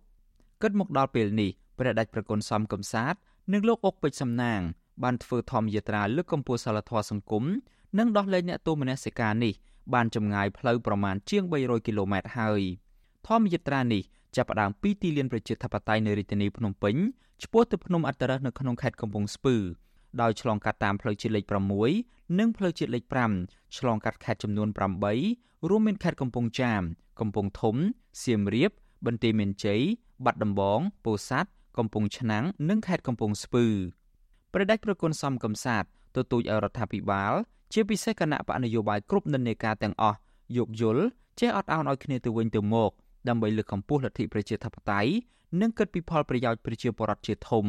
[0.61, 3.13] គិតមកដល់ពេលនេះព្រះដេចប្រគុណសំកំសាទ
[3.53, 4.61] និងលោកអុកពេជ្រសំណាង
[5.03, 7.43] បានធ្វើធម្មយាត្រាលើកកម្ពស់សិលធម៌សង្គម
[7.97, 9.53] និងដោះលែងអ្នកទោសមនសិការនេះ
[9.93, 12.61] បានចម្ងាយផ្លូវប្រមាណជាង300គីឡូម៉ែត្រហើយ
[13.27, 14.03] ធម្មយាត្រានេះ
[14.35, 16.95] ចាប់ផ្ដើមពីទីលានប្រជាធិបតេយ្យនៅរាជធានីភ្នំពេញ
[17.43, 19.55] ឆ្ពោះទៅភ្នំអត្តរសនៅក្នុងខេត្តកំពង់ស្ពឺ
[20.21, 21.45] ដោយឆ្លងកាត់តាមផ្លូវជាតិលេខ
[21.91, 23.03] 6និងផ្លូវជាតិលេខ
[23.41, 24.69] 5ឆ្លងកាត់ខេត្តចំនួន
[25.19, 26.81] 8រួមមានខេត្តកំពង់ចាម
[27.19, 27.75] កំពង់ធំ
[28.23, 28.71] សៀមរាប
[29.05, 29.81] បន្ទាយមានជ័យ
[30.25, 33.65] បាត់ដំបងពោធិ៍សាត់កំពង់ឆ្នាំងនិងខេត្តកំពង់ស្ពឺ
[34.53, 35.83] ប្រដេចប្រគុណសំកំសាទ
[36.15, 37.33] ទទូចឲ្យរដ្ឋាភិបាល
[37.73, 40.17] ជាពិសេសគណៈបកនយោបាយគ្រប់និន្នាការទាំងអស់
[40.57, 41.03] យោគយល់
[41.39, 42.91] ចេះអត់ឱនឲ្យគ្នាទៅវិញទៅមក
[43.27, 45.11] ដើម្បីលើកកម្ពស់លទ្ធិប្រជាធិបតេយ្យ
[45.61, 47.65] និងគិតពីផលប្រយោជន៍ប្រជាពលរដ្ឋជាធំ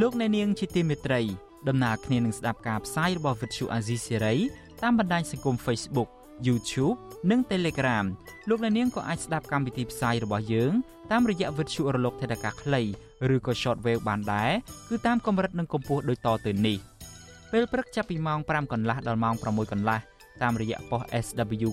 [0.00, 1.20] លោកអ្នកនាងជាទីមេត្រី
[1.68, 4.38] ដំណើរគ្នានឹងស្ដាប់ការផ្សាយរបស់ Vuthu Azizi Serai
[4.82, 6.08] តាមបណ្ដាញសង្គម Facebook
[6.46, 6.96] YouTube
[7.30, 8.04] និង Telegram
[8.48, 10.72] លោកអ្នកនាងក៏អាចស្ដាប់កម្មវិធីផ្សាយរបស់យើង
[11.10, 12.82] តាមរយៈវិទ្យុរលកថេដាកាខ្លី
[13.34, 14.50] ឬក៏ Shortwave បានដែរ
[14.88, 16.78] គឺតាមកម្រិតនិងកម្ពស់ដូចតទៅនេះ
[17.52, 19.98] ពេលព្រឹកចាប់ពីម៉ោង5កន្លះដល់ម៉ោង6កន្លះ
[20.42, 21.68] តាមរយៈប៉ុស SW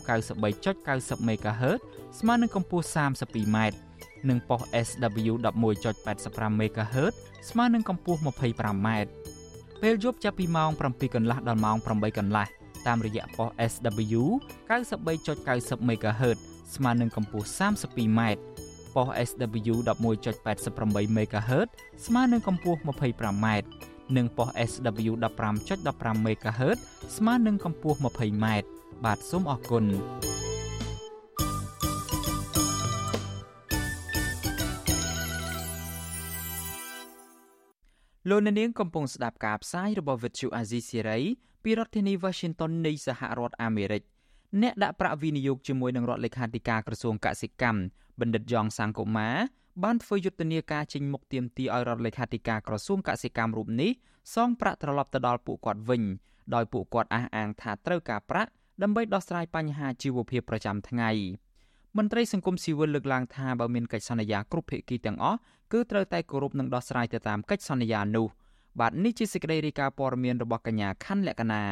[0.57, 1.79] 93.90 MHz
[2.19, 3.57] ស្មើនឹងកម្ពស់ 32m
[4.29, 5.33] និងប៉ុស SW
[5.95, 7.13] 11.85 MHz
[7.49, 8.87] ស្មើនឹងកម្ពស់ 25m
[9.81, 12.47] ពេលយប់ចាប់ពីម៉ោង7កន្លះដល់ម៉ោង8កន្លះ
[12.87, 14.21] តាមរយៈប៉ុស SW
[14.69, 16.37] 93.90 MHz
[16.75, 18.21] ស្មើនឹងកម្ពស់ 32m
[18.95, 21.67] ប៉ុស SW 11.88 MHz
[22.05, 23.47] ស្មើនឹងកម្ពស់ 25m
[24.17, 25.11] និងប៉ុស SW
[25.63, 26.77] 15.15 MHz
[27.17, 28.45] ស្មើនឹងកម្ពស់ 20m
[29.03, 29.85] បាទសូមអរគុណ
[38.29, 41.23] លោកអ្នកនាងកំពុងស្ដាប់ការផ្សាយរបស់ Vuthu Azizi Serai
[41.65, 44.03] ពីរដ្ឋធានី Washington នៃសហរដ្ឋអាមេរិក
[44.61, 47.79] អ្នកដាក់ប្រាក់វិនិយោគជាមួយនឹងរដ្ឋលេខាធិការក្រសួងកសិកម្ម
[48.19, 49.29] បណ្ឌិតយ៉ងសាងកូម៉ា
[49.83, 53.91] បានធ្វើយុទ្ធនាការចេញមុខទាមទារឲ្យរដ្ឋលេខាធិការក្រសួងកសិកម្មរូបនេះ
[54.35, 56.03] សងប្រាក់ត្រឡប់ទៅដល់ពួកគាត់វិញ
[56.55, 58.49] ដោយពួកគាត់អះអាងថាត្រូវការប្រាក់
[58.81, 61.09] ដើម្បីដោះស្រាយបញ្ហាជីវភាពប្រចាំថ្ងៃ
[61.97, 65.39] មន្ត្រីសង្គមស៊ីវិលលើកឡើងថាបើមានកិច្ចសន្យាគ្រប់ភាគីទាំងអស់
[65.71, 68.27] គឺត្រូវតែគោរពនិងដោះស្រាយទៅតាមកិច្ចសន្យានោះ
[68.79, 71.63] បាទនេះជាសេចក្តីរាយការណ៍ព័ត៌មានរបស់កញ្ញាខណ្ឌលក្ខណា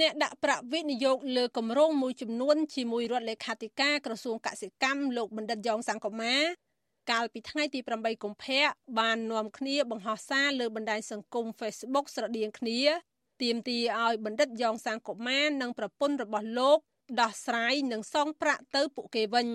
[0.00, 6.34] អ្នកដាក់ប្រាក់វិនិយោគលើគម្រោងមួយចំនួនជាមួយរដ្ឋលេខាធិការក្រសួងកសិកម្មលោកបណ្ឌិតយ៉ងសង្គមា
[7.10, 8.64] កាលពីថ្ងៃទី8កុម្ភៈ
[8.98, 12.80] បាននាំគ្នាបង្ហោះសារលើបណ្ដាញសង្គម Facebook ស្រដៀងគ្នា
[13.42, 16.78] ទាមទារឲ្យបណ្ឌិតយ៉ងសង្គមានិងប្រពន្ធរបស់លោក
[17.20, 19.48] ដោះស្រាយនិងសងប្រាក់ទៅពួកគេវិញ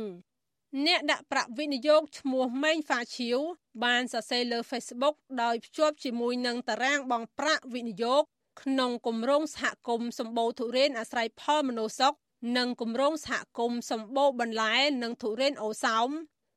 [0.85, 3.39] អ្នកដាក់ប្រាក់វិនិយោគឈ្មោះម៉េងហ្វាឈៀវ
[3.83, 8.23] បានសរសេរលើ Facebook ដោយភ្ជាប់ជាមួយនឹងតារាងបង់ប្រាក់វិនិយោគ
[8.61, 12.13] ក្នុងគម្រោងសហគមន៍សម្បូរទុរេនអាស្រ័យផលមនោសុខ
[12.57, 16.09] និងគម្រោងសហគមន៍សម្បូរបន្លែនិងទុរេនអូសោម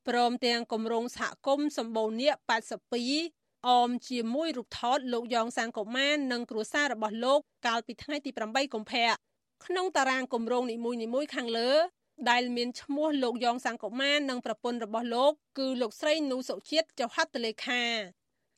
[0.08, 2.34] ព្រមទាំងគម្រោងសហគមន៍សម្បូរនៀក
[3.02, 9.12] 82អមជាមួយរូបថតលោកយ៉ងសាងកូម៉ាននិងគ្រួសាររបស់លោកកាលពីថ្ងៃទី8កុម្ភៈ
[9.66, 11.70] ក្នុងតារាងគម្រោងនីមួយៗខាងលើ
[12.30, 17.82] ដែលមានឈ្មោះលោកយ៉ងសង្គមានិងប្រពន្ធរបស់លោក គឺលោកស្រីនូសុជាតិចៅហត្ថលេខា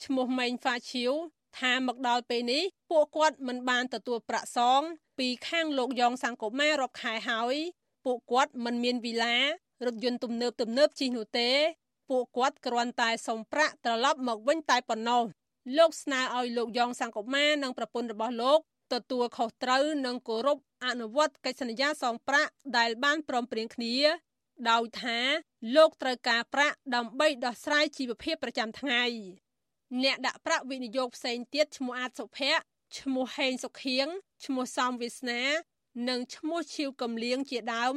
[0.04, 1.12] ឈ្មោះម៉េងហ្វាឈៀវ
[1.58, 4.80] ថាមកដល់ពេលនេះពួកគាត់មិនបានទទួលប្រាក់សង
[5.18, 7.56] ពីខាងលោកយ៉ងសង្គមារាប់ខែហើយ
[8.04, 9.36] ពួកគាត់មិនមានវីឡា
[9.84, 11.50] រថយន្តទំនើបទំនើបជិះនោះទេ
[12.10, 15.22] ពួកគាត់គ្រាន់តែសុំប្រាក់ត្រឡប់មកវិញតែប៉ុណ្ណោះ
[15.78, 18.60] លោកស្នើឲ្យលោកយ៉ងសង្គមានិងប្រពន្ធរបស់លោក
[18.94, 23.96] ទទួលខុសត្រូវនិងគោរពអនុវត្តកិច្ចសន្យាសងប្រាក់ដែលបានព្រមព្រៀងគ្នា
[24.70, 25.18] ដោយថា
[25.76, 29.04] លោកត្រូវការប្រាក់ដើម្បីដោះស្រាយជីវភាពប្រចាំថ្ងៃ
[30.02, 32.64] អ្នកដាក់ប្រាក់វិនិយោគផ្សេងទៀតឈ្មោះអាតសុភ័ក្រ
[32.98, 34.06] ឈ្មោះហេងសុខៀង
[34.44, 35.42] ឈ្មោះសំវាសនា
[36.08, 37.94] និងឈ្មោះឈីវកំលៀងជាដើម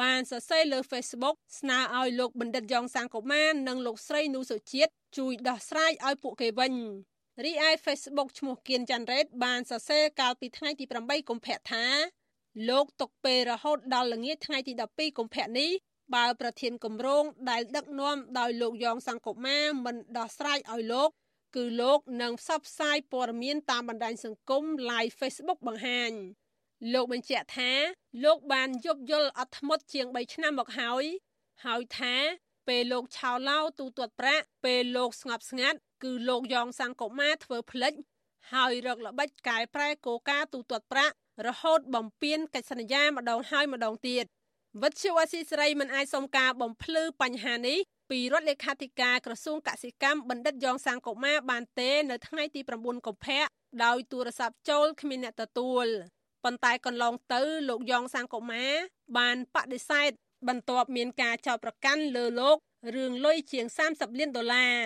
[0.00, 6.74] បានសរសេរលើ Facebook ស្នើឲ្យលោកបណ្ឌិតយ៉ងសាងកូម៉ាននិងលោកស្រីនូសុជាតិជួយដោះស្រាយឲ្យពួកគេវិញ
[7.44, 11.84] រីឯ Facebook ឈ្មោះគៀនច័ន្ទរ៉េតបានសរសេរកាលពីថ្ងៃទី8កុម្ភៈថា
[12.68, 15.70] លោកទុកពេលរហូតដល់ល្ងាចថ្ងៃទី12កុម្ភៈនេះ
[16.14, 21.10] បើប្រធានគម្រោងដែលដឹកនាំដោយលោកយ៉ងសង្គមាមិនដោះស្រាយឲ្យលោក
[21.56, 26.12] គឺលោកនឹងផ្សព្វផ្សាយព័ត៌មានតាមបណ្ដាញសង្គម Live Facebook បង្ហាញ
[26.92, 27.72] លោកបញ្ជាក់ថា
[28.24, 31.04] លោកបានយប់យល់អត់ធ្មត់ជាង3ឆ្នាំមកហើយ
[31.64, 32.14] ហើយថា
[32.68, 37.92] ពេលលោកឆោឡោទូទាត់ប្រាក់ពេលលោកស្ងប់ស្ងាត់ គឺលោកយ៉ងសាំងកុមារធ្វើផ្លិច
[38.52, 41.14] ហើយរកល្បិចកែប្រែគោលការណ៍ទូទាត់ប្រាក់
[41.46, 44.24] រហូតបំពេញកិច្ចសន្យាម្ដងហើយម្ដងទៀត
[44.82, 47.78] វិទ្យុអស៊ីសេរីមិនអាចសុំការបំភ្លឺបញ្ហានេះ
[48.10, 53.44] ពីរដ្ឋលេខាធិការក្រសួងកសិកម្មបណ្ឌិតយ៉ងសាងកុមារបានទេនៅថ្ងៃទី9កុម្ភៈ
[53.84, 55.86] ដោយទូរស័ព្ទចូលគ្មានអ្នកទទួល
[56.44, 58.72] ប៉ុន្តែកន្លងទៅលោកយ៉ងសាងកុមារ
[59.18, 60.10] បានបដិសេធ
[60.48, 62.56] បន្ទាប់មានការចោទប្រកាន់លើលោក
[62.96, 64.76] រឿងលុយជាង30លានដុល្លារ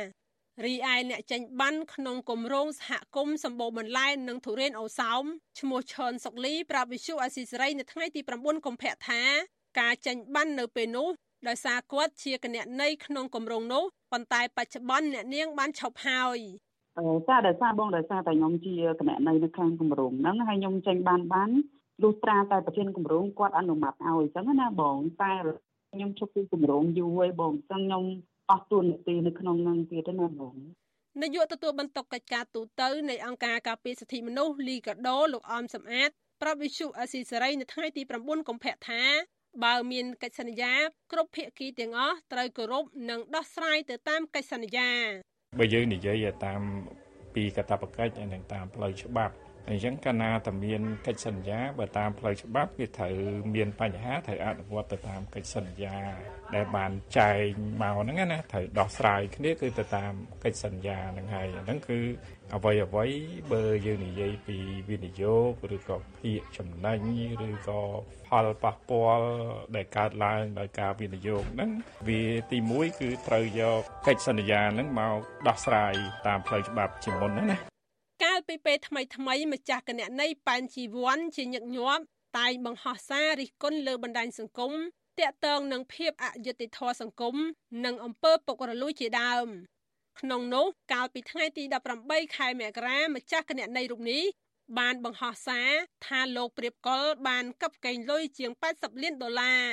[0.67, 5.23] រីឯអ្នកចេញបានក្នុងគម្រោងសហគមន៍សម្បូរបន្លែនិងទុរេនអូសោម
[5.61, 9.23] ឈ្មោះឈុនសុកលីប្រាប់វិសុអាស៊ីសេរីនៅថ្ងៃទី9កុម្ភៈថា
[9.81, 11.09] ការចេញបាននៅពេលនោះ
[11.49, 16.39] ដោយសារគាត់ជាគណនេយ្យក្នុងគម្រោងនោះប៉ុន្តែបច្ចុប្បន្នអ្នកនាងបានឈប់ហើយ
[17.29, 21.51] ចាដោយសារបងដោយសារតែខ្ញុំជាគណនេយ្យនៅខាងគម្រោងហ្នឹងហើយខ្ញុំចេញបានបាន
[22.03, 25.33] លុះត្រាតែប្រធានគម្រោងគាត់អនុម័តឲ្យអញ្ចឹងណាបងតែ
[25.93, 28.05] ខ្ញុំឈប់ពីគម្រោងយូរហើយបងអញ្ចឹងខ្ញុំ
[28.51, 30.55] អស់ទួនាទីនៅក្នុងនឹងទៀតណាបង
[31.23, 36.11] នាយកទទួលបន្ទុកកិច្ចការទូតនៃអង្គការការពារសិទ្ធិមនុស្សលីកាដូលោកអមសំអាត
[36.43, 39.03] ប្រាប់វិសុអស៊ីសេរីនៅថ្ងៃទី9កុម្ភៈថា
[39.65, 40.75] បើមានកិច្ចសន្យា
[41.13, 44.91] គ្រប់ភាគីទាំងអស់ត្រូវគោរពនិងដោះស្រាយទៅតាមកិច្ចសន្យា
[45.59, 46.61] បើយើងនិយាយតាម
[47.35, 49.35] ពីកាតព្វកិច្ចនិងតាមផ្លូវច្បាប់
[49.69, 53.15] អញ្ចឹងកាលណាតែមានកិច្ចសន្យាបើតាមផ្លូវច្បាប់វាត្រូវ
[53.55, 55.97] មានបញ្ហាត្រូវអនុវត្តទៅតាមកិច្ចសន្យា
[56.55, 57.47] ដែលបានចែង
[57.83, 60.13] មកហ្នឹងណាត្រូវដោះស្រាយគ្នាគឺទៅតាម
[60.45, 61.99] កិច្ចសន្យាហ្នឹងហើយហ្នឹងគឺ
[62.55, 63.07] អ្វីអ្វី
[63.53, 64.57] បើយើងនិយាយពី
[64.89, 66.99] វិនិយោគឬក៏ភាគចំណេញ
[67.47, 67.83] ឬក៏
[68.27, 69.29] ផលប៉ះពាល់
[69.77, 71.71] ដែលកើតឡើងដោយការវិនិយោគហ្នឹង
[72.09, 75.19] វាទី1គឺត្រូវយកកិច្ចសន្យាហ្នឹងមក
[75.49, 75.95] ដោះស្រាយ
[76.27, 77.70] តាមផ្លូវច្បាប់ជាមុនណាកាល
[78.49, 82.03] ពីពេលថ្មីថ្មីម្ចាស់គណនីប៉ែនជីវ័នជាញឹកញាប់
[82.39, 84.73] តែងបង្ហោះសាររិះគន់លើបណ្ដាញសង្គម
[85.19, 87.37] តាក់ទងនឹងភាពអយុត្តិធម៌សង្គម
[87.85, 89.49] និងអំពើពុករលួយជាដើម
[90.21, 91.65] ក្នុងនោះកាលពីថ្ងៃទី
[92.01, 94.23] 18ខែមករាម្ចាស់គណនីរូបនេះ
[94.79, 95.71] បានបង្ហោះសារ
[96.07, 99.65] ថាលោកព្រៀបកុលបានកັບកេងលុយជាង80លានដុល្លារ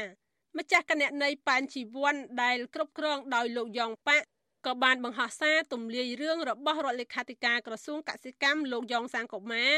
[0.57, 4.25] ម្ចាស់គណនីប៉ែនជីវ័នដែលគ្រប់គ្រងដោយលោកយ៉ងប៉ាក់
[4.67, 9.73] ក៏បានបង្ហោះសារទម្លាយរឿងរបស់រដ្ឋលេខាធិការក្រសួងកសិកម្មលោកយ៉ងសាងកុមារ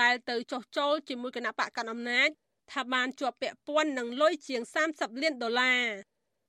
[0.00, 2.28] ដែលទៅចុះចូលជាមួយគណៈបកកណ្ដាលអំណាច
[2.72, 5.84] ថាបានជាប់ពាក់ព័ន្ធនឹងលុយជាង30លានដុល្លារ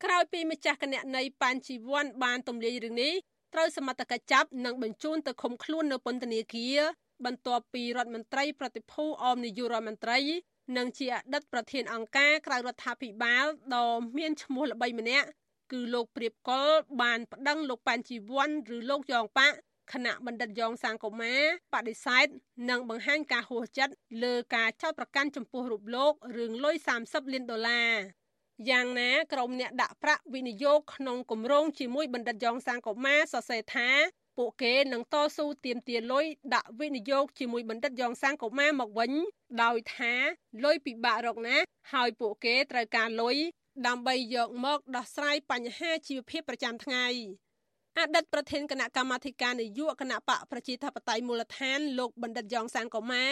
[0.04, 3.14] ក្រោយពីម្ចាស់គណនីប៉ាន់ជីវ័នបានទម្លាយរឿងនេះ
[3.54, 6.80] ត្រូវសមត្ថកិច្ចចាប់និងបញ្ជូនទៅឃុំខ្លួននៅពន្ធនាគារ
[7.26, 10.20] បន្ទាប់ពីរដ្ឋមន្ត្រីប្រតិភូអមនាយករដ្ឋមន្ត្រី
[10.78, 15.28] និងជាអតីតប្រធានអង្គការក្រៅរដ្ឋាភិបាលដ៏មានឈ្មោះល្បីម្នាក់
[15.72, 16.70] គឺលោកព្រៀបកុល
[17.02, 19.48] បានប្តឹងលោកប៉ាន់ជីវ័នឬលោកយ៉ងប៉ា
[19.94, 21.36] គណៈបណ្ឌិតយ៉ងសាងកូម៉ា
[21.74, 22.28] បដិសេធ
[22.70, 26.76] និងបង្ហាញការហួសចិត្តលើការចោទប្រកាន់ចំពោះរូបលោករឿងលុយ
[27.06, 27.94] 30លានដុល្លារ
[28.70, 33.90] យ៉ាងណាក្រុមអ្នកដាក់ប្រាក់វិនិយោគក្នុងគម្រោងជាមួយបណ្ឌិតយ៉ងសាងកូម៉ាសរសេរថា
[34.38, 36.26] ពួកគេនឹងតស៊ូទាមទារលុយ
[36.56, 39.12] ដាក់វិនិយោគជាមួយបណ្ឌិតយ៉ងសាងកូម៉ាមកវិញ
[39.64, 40.14] ដោយថា
[40.64, 43.38] លុយពិបាករកណាស់ហើយពួកគេត្រូវការលុយ
[43.88, 47.08] ដើម្បីយកមកដោះស្រាយបញ្ហាជីវភាពប្រចាំថ្ងៃ
[47.98, 53.28] អតីតប្រធានគណៈកម្មាធិការនយោបាយគណៈបកប្រជាធិបតេយ្យមូលដ្ឋានលោកបណ្ឌិតយ៉ងសានកូម៉ា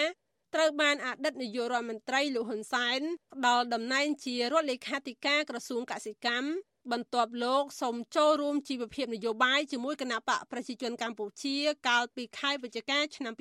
[0.55, 3.01] ត្រូវបានអតីតនាយករដ្ឋមន្ត្រីលោកហ៊ុនសែន
[3.33, 6.47] ផ្ដល់តំណែងជារដ្ឋលេខាធិការក្រសួងកសិកម្ម
[6.91, 11.55] បន្ទាប់លោកសូមចូលរួមជីវភាពនយោបាយជាមួយគណៈបកប្រជាជនកម្ពុជា
[11.87, 13.33] កាលពីខែវិច្ឆិកាឆ្នាំ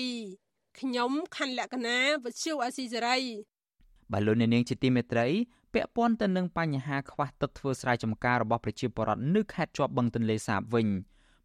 [0.00, 3.18] 2022ខ្ញុំខណ្ឌលក្ខណាវុទ្ធុអាស៊ីសេរី
[4.12, 5.26] បាទលោកនាងជាទីមេត្រី
[5.74, 10.86] ពាក់ព័ន្ធទៅនឹងបញ្ហាខ្វះទឹកធ្វើស្រែចម្ការរបស់ប្រជាពលរដ្ឋនៅខេត្តជាប់បឹងទន្លេសាបវិញ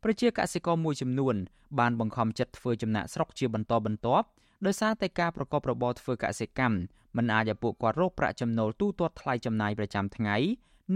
[0.03, 1.35] ប្រជាកសិករមួយចំនួន
[1.79, 4.27] បានបង្ខំចិត្តធ្វើចំណាក់ស្រុកជាបន្តបន្ទាប់
[4.65, 6.77] ដោយសារតែការប្រកបរបរធ្វើកសិកម្ម
[7.17, 10.35] មិនអាចឲ្យពួកគាត់រកប្រាក់ចំណូលទូទាត់ថ្លៃចំណាយប្រចាំថ្ងៃ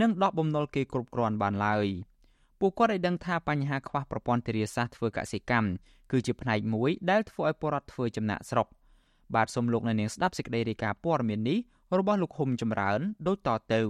[0.01, 1.87] និងដកបំណុលគេគ្រប់គ្រាន់បានឡើយ
[2.59, 5.69] ពួកគាត់ឲ្យដឹងថាបញ្ហាខ្វះប្រព័ន្ធធារាសាស្ត្រធ្វើកសិកម្ម
[6.11, 8.67] គឺជាផ្នែកមួយដែលធ្វើឲ្យពលរដ្ឋធ្វើចំណាក់ស្រុក
[9.35, 11.59] បាទសូមលោកអ្នកនាងស្ដាប់សេចក្តីរាយការណ៍ព័ត៌មាននេះ
[11.97, 13.81] របស់លោកហុំចម្រើនដូចតទៅ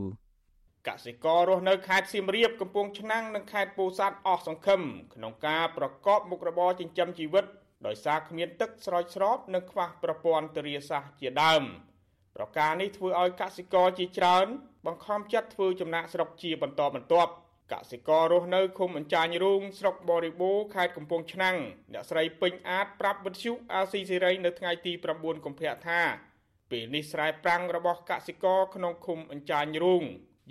[0.88, 4.82] កសិកររស់នៅខេត្តសៀមរាបកំពង់ឆ្នាំងនិងខេត្តពោធិ៍សាត់អស់សង្ឃឹម
[5.16, 7.46] ក្នុងការប្រកបមុខរបរចិញ្ចឹមជីវិត
[7.88, 11.64] ដោយសារគ្មានទឹកស្រោចស្រពនិងខ្វះប្រព័ន្ធធារាសាស្ត្រជាដើម
[12.36, 14.48] ប្រការនេះធ្វើឲ្យកសិករជាច្រើន
[14.86, 17.32] បង្ខំចិត្តធ្វើចំណាក់ស្រុកជាបន្តបន្ទាប់
[17.74, 21.58] កសិកររស់នៅឃុំអញ្ចាញរូងស្រុកបរិបូរខេត្តកំពង់ឆ្នាំង
[21.94, 26.02] អ្នកស្រីពេញអាចប្រាប់វិទ្យុអាស៊ីសេរីនៅថ្ងៃទី9កុម្ភៈថា
[26.72, 30.04] ពេលនេះស្រែប្រាំងរបស់កសិករក្នុងឃុំអញ្ចាញរូង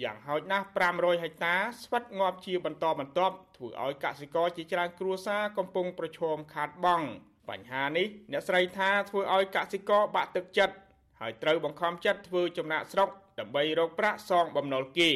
[0.02, 7.06] យ៉ាងហោចណាស់500ហិកតាស្វិតងាប់ជាបន្តបន្ទាប់ធ្វើឲ្យកសិករជាច្រើនគ្រួសារកំពុងប្រឈមខាតបង់
[7.48, 10.76] បញ្ហានេះអ្នកស្រីថាធ្វើឲ្យកសិករបាក់ទឹកចិត្ត
[11.20, 15.10] ហើយត្រូវបង្ខំចិត្តធ្វើចំណាក់ស្រុកដើម្បីរកប្រាក់សងបំណុលគេ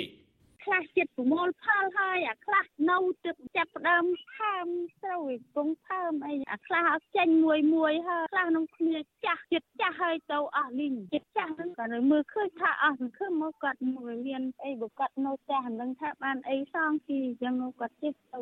[0.64, 4.04] ខ្លះចិត្តប្រមូលផលហើយអាខ្លះនៅទឹកចាប់ផ្ដើម
[4.36, 4.66] ផើម
[5.04, 8.96] ត្រូវវាគង់ផើមអីអាខ្លះអត់ចេញមួយមួយហើយខ្លះក្នុងគ្នា
[9.26, 18.40] ចាស់ចិត្តចាស់ហើយទៅអស់លីងចិត្តចាស់ហ្នឹងក៏នៅមើលឃើញថាអស់សង្ឃឹមមកគាត់មួយមានអីបើគាត់នៅផ្ទះហ្នឹងថាបានអីសងពីអញ្ចឹងគាត់ចិត្តទៅ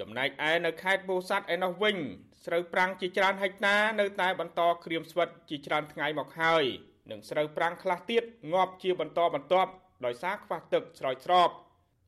[0.00, 1.96] ចំណែកឯនៅខេត្តពោធិ៍សាត់ឯនោះវិញ
[2.44, 6.64] ស្រូវប្រាំងជាច្រើនហិកតានៅតែបន្តក្រៀមស្វិតជាច្រើនថ្ងៃមកហើយ
[7.10, 8.22] និងស្រូវប្រាំងខ្លះទៀត
[8.52, 9.70] ងាប់ជាបន្តបន្ទាប់
[10.06, 11.50] ដោយសារខ្វះទឹកស្រោចស្រព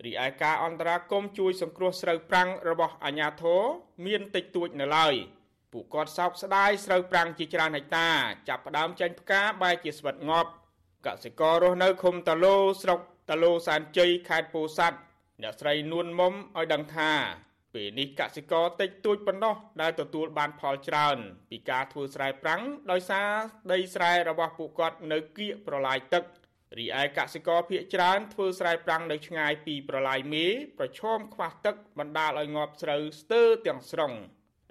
[0.04, 3.62] រីឯការអន្តរាគមជួយសង្គ្រោះស្រូវប្រាំងរបស់អាជ្ញាធរ
[4.06, 5.14] មានតិចតួចនៅឡើយ
[5.72, 8.08] ពួកគាត់សោកស្ដាយស្រូវប្រាំងជាច្រើនហិកតា
[8.48, 10.50] ចាប់ផ្ដើមចេញផ្កាបែរជាស្វិតងាប់
[11.06, 14.98] កសិកររស់នៅឃុំតាឡូស្រុកតាឡូសានជ័យខេត្តពោធិ៍សាត់
[15.42, 17.12] អ្នកស្រីនួនមុំឲ្យដឹងថា
[17.74, 21.16] ពេលនេះកសិករតិចតួចប៉ុណ្ណោះដែលទទួលបានផលច្រើន
[21.50, 23.28] ពីការធ្វើស្រែប្រាំងដោយសារ
[23.72, 26.24] ដីស្រែរបស់ពួកគាត់នៅគៀកប្រឡាយទឹក
[26.78, 30.46] រីឯកសិករភៀកច្រើនធ្វើស្រែប្រាំងនៅឆ្ងាយពីប្រឡាយមេ
[30.78, 34.12] ប្រឈមខ្វះទឹកបណ្ដាលឲ្យងាប់ស្រូវស្ទើរទាំងស្រុង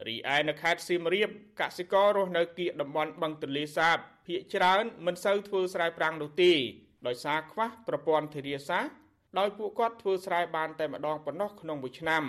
[0.08, 1.30] រីឯនៅខេត្តសៀមរាប
[1.62, 6.54] កសិកររស់នៅគៀកតំបន់បឹងទន្លេសាបភៀកច្រើនមិនសូវធ្វើស្រែប្រាំងនោះទេ
[7.08, 8.94] ដោយសារខ្វះប្រព័ន្ធធារាសាស្ត្រ
[9.40, 12.24] ដោយពួកគាត់ធ្វើស្រែបានតែម្ដងប៉ុណ្ណោះក្នុងមួយឆ្នាំ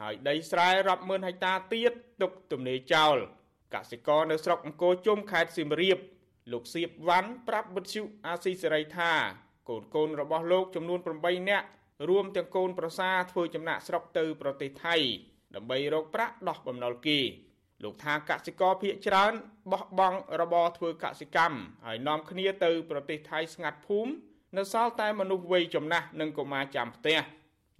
[0.00, 1.92] ហើយដីស្រែរាប់ម៉ឺនហិកតាទៀត
[2.22, 3.16] ទុកទំនេរចោល
[3.74, 5.98] កសិករនៅស្រុកអង្គរជុំខេត្តសៀមរាប
[6.52, 9.12] លោកសៀបវ៉ាន់ប្រាប់វិទ្យុអាស៊ីសេរីថា
[9.68, 11.66] កូនកូនរបស់លោកចំនួន8នាក់
[12.08, 14.96] រួមទាំងកូនប្រសាធ្វើចំណាក់ស្រុកទៅប្រទេសថៃ
[15.54, 17.18] ដើម្បីរកប្រាក់ដោះបំណុលគេ
[17.84, 19.32] លោកថាកសិករភៀកច្រើន
[19.72, 24.12] បោះបង់របរធ្វើកសិកម្មហើយនាំគ្នាទៅប្រទេសថៃស្ងាត់ភូមិ
[24.56, 27.20] នៅសល់តែមនុស្សវ័យចំណាស់និងកុមារចាំផ្ទះ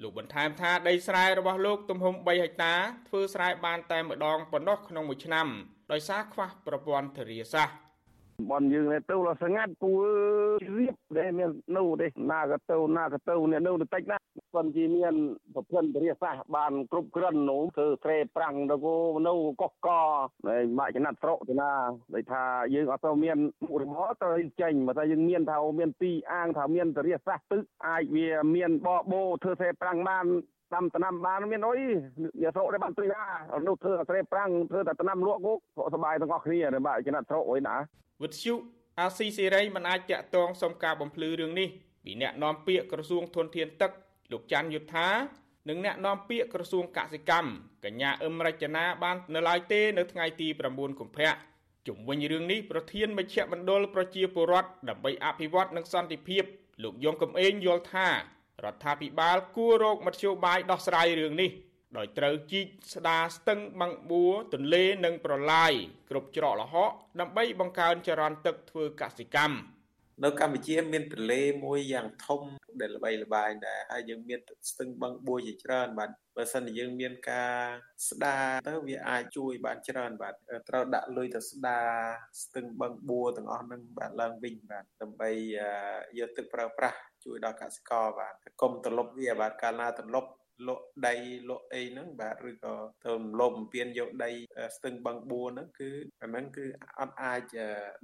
[0.03, 2.75] លោកបន្ថែមថាដីស្រែរបស់លោកទំហំ3ហិកតា
[3.09, 5.47] ធ្វើស្រែបានតែម្ដងប៉ុណ្ណោះក្នុងមួយឆ្នាំ
[5.93, 7.90] ដោយសារខ្វះប្រព័ន្ធធារាសាស្ត្រ
[8.51, 9.91] បនយើងទៅលស្ងាត់ពូ
[10.79, 14.17] រៀបដែលមាននៅទេណាក៏ទៅណាក៏ទៅអ្នកនៅតិចណា
[14.55, 15.15] ប៉ុន្តែមាន
[15.55, 18.77] ប្រព័ន្ធរាសាស្ត្របានគ្រប់គ្រាន់នោះគឺត្រេប្រាំងទៅ
[19.27, 19.89] នៅកកក
[20.47, 21.71] ហើយមកចំណាត់ស្រកទៅណា
[22.15, 22.43] ដូចថា
[22.75, 30.27] យើងអត់ទៅមានមុខរបរទៅចេញមកថាយើងមានថាមានពីរអាងថាមានរាសាស្ត្រទឹកអាចវាមានបបោធ្វើត្រេប្រាំងបាន
[30.75, 31.81] ដាំដំណាំបានមានអុយ
[32.43, 33.25] យកស្រកដែរបានទ្រីហា
[33.67, 35.59] នោះធ្វើអាស្រែប្រាំងធ្វើតែដំណាំលក់គោក
[35.95, 37.75] សបាយទាំងអស់គ្នាបាទចំណាត់ស្រកអុយណា
[38.23, 38.55] វិទ្យុ
[39.01, 41.69] អាស៊ីសេរីមិនអាចតាក់ទងសុំការបំភ្លឺរឿងនេះ
[42.05, 43.91] ពីអ្នកនាំពាក្យក្រសួងធនធានទឹក
[44.33, 45.09] លោកច័ន្ទយុធា
[45.69, 47.49] និងអ្នកនាំពាក្យក្រសួងកសិកម្ម
[47.85, 51.33] កញ្ញាអឹមរចនាបាននៅឡើយទេនៅថ្ងៃទី9កុម្ភៈ
[51.89, 56.45] ជំវិញរឿងនេះប្រធានមជ្ឈមណ្ឌលប្រជាពលរដ្ឋដើម្បីអភិវឌ្ឍនិងសន្តិភាព
[56.83, 58.09] លោកយងកំឯងយល់ថា
[58.65, 61.51] រដ្ឋាភិបាលគួររកមធ្យោបាយដោះស្រាយរឿងនេះ
[61.97, 65.73] ដោយត្រូវជីកស្ដារស្ទឹងបឹងបួរទន្លេនិងប្រឡាយ
[66.11, 69.57] គ្រប់ច្រកល្ហកដើម្បីបង្កើនចរន្តទឹកធ្វើកសិកម្ម
[70.25, 72.43] នៅកម្ពុជាមានទន្លេមួយយ៉ាងធំ
[72.81, 77.55] ដែលល្បីល្បាញដែរហើយយើងមានស្ទឹងបឹងបួរជាច្រើនបាទបើសិនជាយើងមានការ
[78.09, 80.35] ស្ដារទៅវាអាចជួយបានច្រើនបាទ
[80.69, 81.89] ត្រូវដាក់លុយទៅស្ដារ
[82.43, 85.31] ស្ទឹងបឹងបួរទាំងអស់ហ្នឹងបាទឡើងវិញបាទដើម្បី
[86.19, 90.31] យកទឹកប្រើប្រាស់ ជួយដល់កសិករបាទកុំត្រឡប់វាបាទកាលណាត្រឡប់
[90.69, 91.15] លក់ដី
[91.51, 94.31] លក់អីហ្នឹងបាទឬក៏ទៅលំពៀនយកដី
[94.77, 95.91] ស្ទឹងបឹងបួរហ្នឹងគឺ
[96.23, 96.67] អាហ្នឹងគឺ
[97.01, 97.55] អត់អាច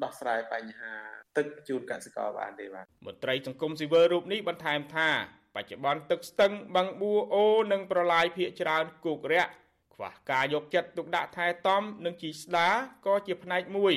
[0.02, 0.92] ដោះស្រាយបញ្ហា
[1.36, 5.08] ទឹកជូនកសិករបានទេបាទមន្ត្រីសង្គមស៊ីវិលរូបនេះបន្ថែមថា
[5.56, 9.52] បច្ចុប្បន្នទឹកស្ទឹងបឹងបួរអូនិងប្រឡាយភ ieck ច្រើនគោករាក់
[9.94, 12.68] ខ្វះការយកចិត្តទុកដាក់ថែទាំនិងជីស្ដា
[13.06, 13.94] ក៏ជាផ្នែកមួយ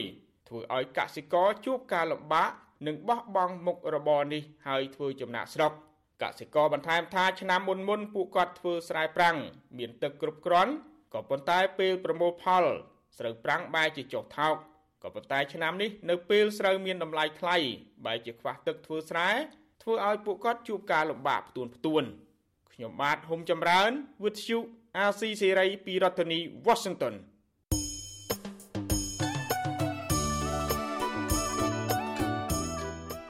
[0.50, 2.52] ធ្វើឲ្យកសិករជួបការលំបាក
[2.88, 5.74] និងបោះបង់មុខរបរនេះហើយធ្វើចំណាក់ស្រុក។
[6.24, 9.38] កសិករបន្ថែមថាឆ្នាំមុនមុនពួកគាត់ធ្វើស្រែប្រាំង
[9.78, 10.74] មានទឹកគ្រប់គ្រាន់
[11.14, 12.64] ក៏ប៉ុន្តែពេលប្រមូលផល
[13.18, 14.56] ស្រូវប្រាំងបែរជាចុះថោក
[15.04, 17.58] ក៏ប៉ុន្តែឆ្នាំនេះនៅពេលស្រូវមានតម្លៃថ្លៃ
[18.06, 19.30] បែរជាខ្វះទឹកធ្វើស្រែ
[19.84, 22.04] ធ្វើឲ្យពួកគាត់ជួបការលំបាកផ្ទួនផ្ទួន
[22.74, 23.92] ខ្ញុំបាទហុំចម្រើន
[24.24, 24.58] វិទ្យុ
[24.98, 27.16] អាស៊ីសេរីពីរដ្ឋធានី Washington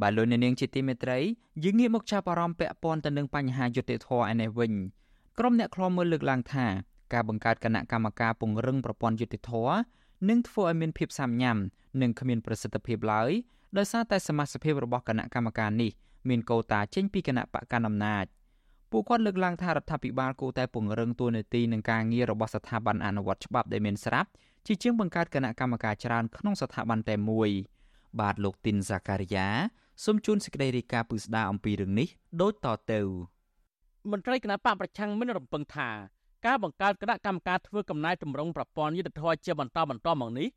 [0.00, 1.18] បាទលោកអ្នកនាងជាទីមេត្រី
[1.64, 4.72] យើងងាកមកចាប់អារម្មណ៍ពាក់ព័ន្ធទៅនឹងបញ្ហាយុត្តិធម៌ឯនេះវិញ
[5.38, 6.66] ក្រុមអ្នកខ្លាំមើលលើកឡើងថា
[7.12, 9.74] ការបង្កើតគណៈកម្មការពង្រឹងប្រព័ន្ធយុត្តិធម៌
[10.28, 11.56] នឹងធ្វើឲ្យមានភាពសាមញ៉ាំ
[12.02, 13.30] និងគ្មានប្រសិទ្ធភាពឡើយ
[13.76, 15.90] ដោយសារតែសមាជិករបស់គណៈកម្មការនេះ
[16.28, 18.24] មានកោតាចេញពីគណៈបកកណ្ដាលអំណាច
[18.90, 24.28] ពួកគាត់លើកឡើងថារដ្ឋាភិបាលគួរតែពង្រឹងតួនាទីនិងការងាររបស់ស្ថាប័នអនុវត្តច្បាប់ដែលមានស្រាប់
[24.66, 27.50] ជាជាងបង្កើតគណៈកម្មការច្រើនក្នុងស្ថាប័នតែមួយ
[28.20, 29.48] បាទលោកទីនសាការីយ៉ា
[30.04, 32.08] សូមជូនសេចក្តីរាយការណ៍ពឹស្ដារអំពីរឿងនេះ
[32.42, 33.00] ដូចតទៅ
[34.10, 35.90] មន្ត្រីគណៈបកប្រឆាំងមិនរំពឹងថា
[36.46, 40.48] ការបង្កើតគណៈកម្មការធ្វើកំណែតម្រង់ប្រព័ន្ធយុទ្ធធរជាបន្តបន្តមកនេះ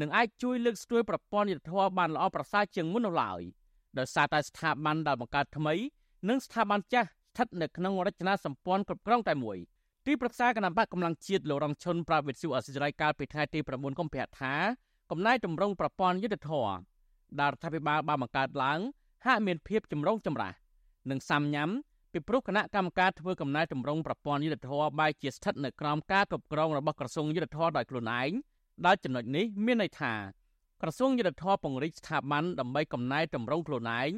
[0.00, 3.40] នឹងអាចជួយលើកស្ទួយប្រព័ន្ធយុទ្ធធរបានល្អប្រសើរជាងមុននោះឡើយ
[3.98, 5.74] ដោយសារតែស្ថាប័នដែលបង្កើតថ្មី
[6.28, 9.58] និងស្ថាប័នចាស់ស្ថិតនៅក្នុងរចនាសម្ព័ន្ធគ្រប់គ្រងតែមួយ
[10.06, 14.54] ទីប្រឹក្សាគណៈបកកម្លាំងជាតិលោករងឈុនប្រាវិទ្យាអសិរ័យកាលពីថ្ងៃទី9កុម្ភៈថា
[15.10, 16.68] កំណែតម្រង់ប្រព័ន្ធយុទ្ធធរ
[17.40, 18.78] ដែលរដ្ឋាភិបាលបានបង្កើតឡើង
[19.26, 20.56] ហាក់មានភាពចម្រុងចម្រាស់
[21.10, 21.70] និងសាំញ៉ាំ
[22.12, 28.30] ពីព្រោះគណៈកម្មការធ្វើកំណែតម្រង់ប្រព័ន្ធយុទ្ធធរបែរជាស្ថិតនៅក្រោមការគ្រប់គ្រងរបស់ក្រសួងយុទ្ធធរដោយខ្លួនឯង
[28.86, 30.12] ដែលចំណុចនេះមានន័យថា
[30.82, 34.10] ក្រសួងយុទ្ធភ័ពពង្រីកស្ថាប័នដើម្បីកំណែតម្រង់ខ្លួនឯង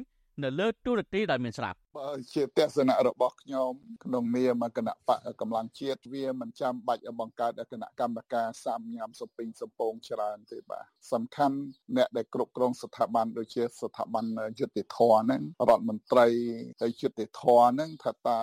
[0.43, 3.71] នៅលើទូរទស្សន៍ដែលមានស្រាប់បើជាទស្សនៈរបស់ខ្ញុំ
[4.03, 11.57] ក្នុងនាមគណៈបកកម្លាំងជាតិវាមិនចាំបាច់បង្កើតគណៈកម្មការសាមញ៉ាំសុពីងសំពងច្រើនទេបាទសំខាន់
[11.97, 14.25] អ្នកដែលគ្រប់គ្រងស្ថាប័នដូចជាស្ថាប័ន
[14.59, 16.27] យុតិធធហ្នឹងរដ្ឋមន្ត្រី
[16.81, 18.39] ហើយយុតិធធហ្នឹងថាតើ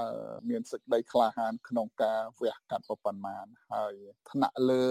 [0.51, 3.95] មានសេចក្តីក្លាហានក្នុងការវះកាត់ប្រប៉ុន្មានហើយ
[4.31, 4.85] ថ្នាក់លើ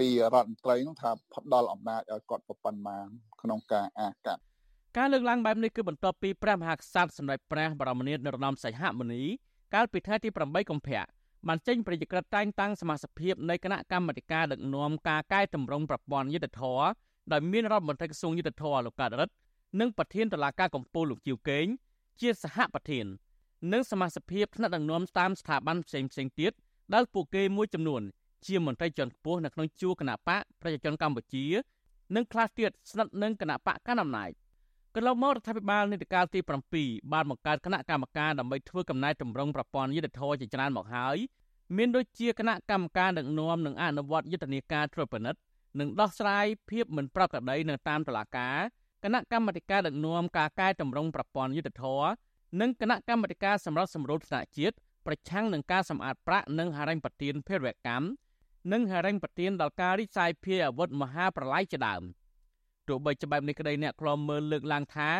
[0.00, 3.06] ពីរដ្ឋមន្ត្រីហ្នឹងថាផ្ដល់អំណាចឲ្យគាត់ប្រប៉ុន្មាន
[3.42, 4.42] ក្នុងការអាកាត់
[4.96, 9.22] ការលើកឡើងបែបនេះគឺបន្ទាប់ពីព្រះមហាក្សត្រសម្ដេចព្រះបរមនាថនរោត្តមសីហមុនី
[9.74, 11.02] កាលពីថ្ងៃទី8កុម្ភៈ
[11.48, 16.80] បានចេញប្រតិក្រិតតែងតាំងសមាជិកនៃគណៈកម្មាធិការដឹកនាំការកែតម្រង់ប្រព័ន្ធយុទ្ធធរ
[17.32, 19.34] ដោយមានរដ្ឋមន្ត្រីក្រសួងយុទ្ធធរលោកកើតរិទ្ធ
[19.80, 21.66] និងប្រធានតុលាការកំពូលលោកជីវកេង
[22.20, 23.06] ជាសហប្រធាន
[23.72, 24.22] និងសមាជិក
[24.56, 26.52] ថ្នាក់ដឹកនាំតាមស្ថាប័នផ្សេងផ្សេងទៀត
[26.94, 28.02] ដែលពួកគេមួយចំនួន
[28.46, 31.44] ជាមន្ត្រីជាន់ខ្ពស់នៅក្នុងជួរគណៈបកប្រជាជនកម្ពុជា
[32.14, 34.34] និងខ្លះទៀតស្និទ្ធនឹងគណៈបកកណ្ដាលអំណាចក
[35.00, 36.40] ន្លងមករដ្ឋាភិបាលនីតិកាលទី
[36.76, 41.16] 7បានបង្កើតគណៈកម្មការដើម្បីធ្វើកំណែតម្រង់ប្រព័ន្ធយុទ្ធធរជាច្រើនមកហើយ
[41.76, 45.40] មានដូចជាគណៈកម្មការដឹកនាំនិងអនុវត្តយុទ្ធនាការត្រួតពិនិត្យ
[45.80, 48.56] និងដោះស្រាយភាពមិនប្រក្រតីនៅតាមតុលាការ
[49.04, 52.02] គណៈកម្មាធិការដឹកនាំការកែតម្រង់ប្រព័ន្ធយុទ្ធធរ
[52.60, 54.76] និងគណៈកម្មាធិការសម្រាប់សម្រួលថ្នាក់ជាតិ
[55.06, 58.06] ប្រឆាំងនឹងការសម្អាតប្រាក់និងហិរញ្ញប្បទានភេរវកម្ម
[58.72, 62.02] និងហិរញ្ញប្បទានដល់ការរីកសាយភាយអាវុធមហាប្រឡាយជាដើម។
[62.88, 65.10] ទោះបីជាបែបនេះក្តីអ្នកខ្លំមើលលើកឡើងថា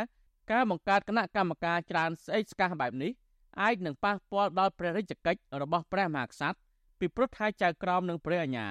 [0.52, 3.12] ការបង្កើតគណៈកម្មការច្រើនស្អេកស្កះបែបនេះ
[3.60, 6.58] អាចនឹងប៉ះពាល់ដល់ព្រះរាជកិច្ចរបស់ព្រះមហាក្សត្រ
[6.98, 8.68] ពីព្រោះថៃចៅក្រមនិងព្រះអាញា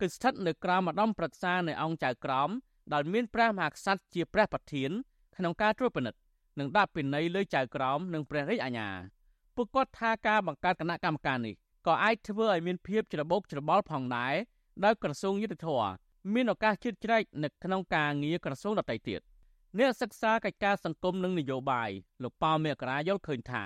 [0.00, 2.48] គឺស្ថិតនៅក្រោមម្ដំប្រឹក្សានៃអង្គចៅក្រម
[2.92, 4.90] ដែលមានព្រះមហាក្សត្រជាព្រះប្រធាន
[5.36, 6.20] ក្នុងការត្រួតពិនិត្យ
[6.58, 8.88] និងដាក់ពិន័យលើចៅក្រមនិងព្រះរាជអាជ្ញា
[9.56, 11.54] ពួកគាត់ថាការបង្កើតគណៈកម្មការនេះ
[11.86, 14.34] ក៏អាចធ្វើឲ្យមានភាពច្របូកច្របល់ផងដែរ
[14.84, 19.20] ដោយក្រសួងយុទ្ធភ័ព មានឱកាសជឿជ្រែកនៅក្នុងការងារក្រសួងដទៃទៀត
[19.78, 21.90] អ្នកសិក្សាកិច្ចការសង្គមនិងនយោបាយ
[22.22, 23.64] លោកប៉ៅមេក្រាយល់ឃើញថា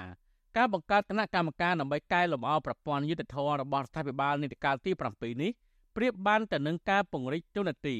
[0.56, 5.50] ការបង្កើតគណៈកម្មការដើម្បីកែលម្អប្រព័ន្ធយុទ្ធធម៌របស់រដ្ឋាភិបាលនីតិកាលទី7នេះ
[5.96, 7.96] ប្រៀបបានទៅនឹងការពង្រីកទូនាទី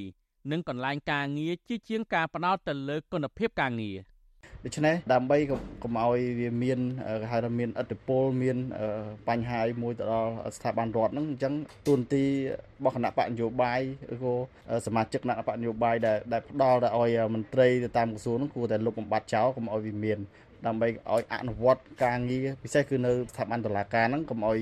[0.51, 3.97] និងកន្លែងការងារជាជាងការផ្ដោតទៅលើគុណភាពការងារ។
[4.65, 5.39] ដូច្នេះដើម្បី
[5.83, 6.79] កុំឲ្យវាមាន
[7.23, 8.57] គេហៅថាមានឥទ្ធិពលមាន
[9.29, 11.55] បញ្ហាមួយទៅដល់ស្ថាប័នរដ្ឋហ្នឹងអញ្ចឹង
[11.87, 13.81] ទូនទីរបស់គណៈបកនយោបាយ
[14.13, 14.35] ឬក៏
[14.87, 20.19] សមាជិកគណៈបកនយោបាយដែលដែលផ្ដល់ទៅឲ្យមន្ត្រីទៅតាមក្រសួងហ្នឹងគួរតែលុបបំបាត់ចោលកុំឲ្យវាមាន
[20.67, 24.61] ដើម្បីឲ្យអនុវត្តការងារពិសេសគឺនៅស្ថាប័នតុលាការហ្នឹងកុំឲ្យ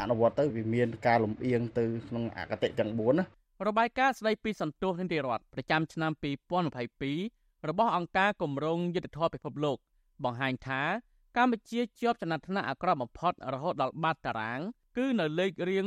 [0.00, 3.24] អនុវត្តទៅវាមានការលំអៀងទៅក្នុងអកតេទាំង4ណា
[3.68, 9.78] របាយការណ៍ស្ដីពីសន្ទុះនីតិរដ្ឋប្រចាំឆ្នាំ2022 របស់អង្គការគម្រោងយុទ្ធធម៌ពិភពលោក
[10.24, 10.82] បង្ហាញថា
[11.36, 14.60] កម្ពុជាជាប់ចំណាត់ថ្នាក់អាក្រក់បំផុតរហូតដល់បាតតារាង
[14.96, 15.84] គឺនៅលេខរៀង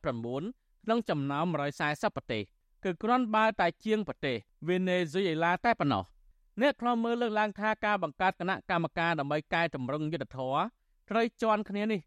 [0.00, 1.46] 139ក្នុងចំណោម
[1.80, 2.42] 140ប្រទេស
[2.84, 4.36] គឺគ្រាន់បើតែជាងប្រទេស
[4.68, 6.04] វេណេស៊ុយអេឡាតែប៉ុណ្ណោះ
[6.60, 10.56] អ្នកខ្លំមើលលើកឡើងថាការបង្កើតគណៈកម្មការដើម្បីកែតម្រង់យុទ្ធធរ
[11.10, 12.00] ត្រូវជន់គ្នានេះ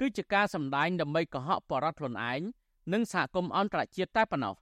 [0.00, 2.40] គឺជាការសម្ដែងដើម្បីកុហកបរិបទខ្លួនឯង
[2.92, 4.54] និងសហគមន៍អន្តរជាតិតែប៉ុណ្ណោះ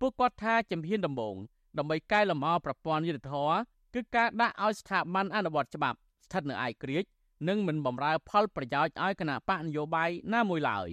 [0.00, 1.36] ពួកគាត់ថាជំហានដំបូង
[1.78, 3.50] ដើម្បីកែលម្អប្រព័ន្ធយុទ្ធធរ
[3.94, 7.04] គឺការដាក់ឲ្យស្ថាប័នអនុវត្តច្បាប់ស្ថិតនៅឯក្រិច
[7.48, 10.88] និងមិនបំរើផលប្រយោជន៍ឲ្យគណៈបកនយោបាយណាមួយឡើយ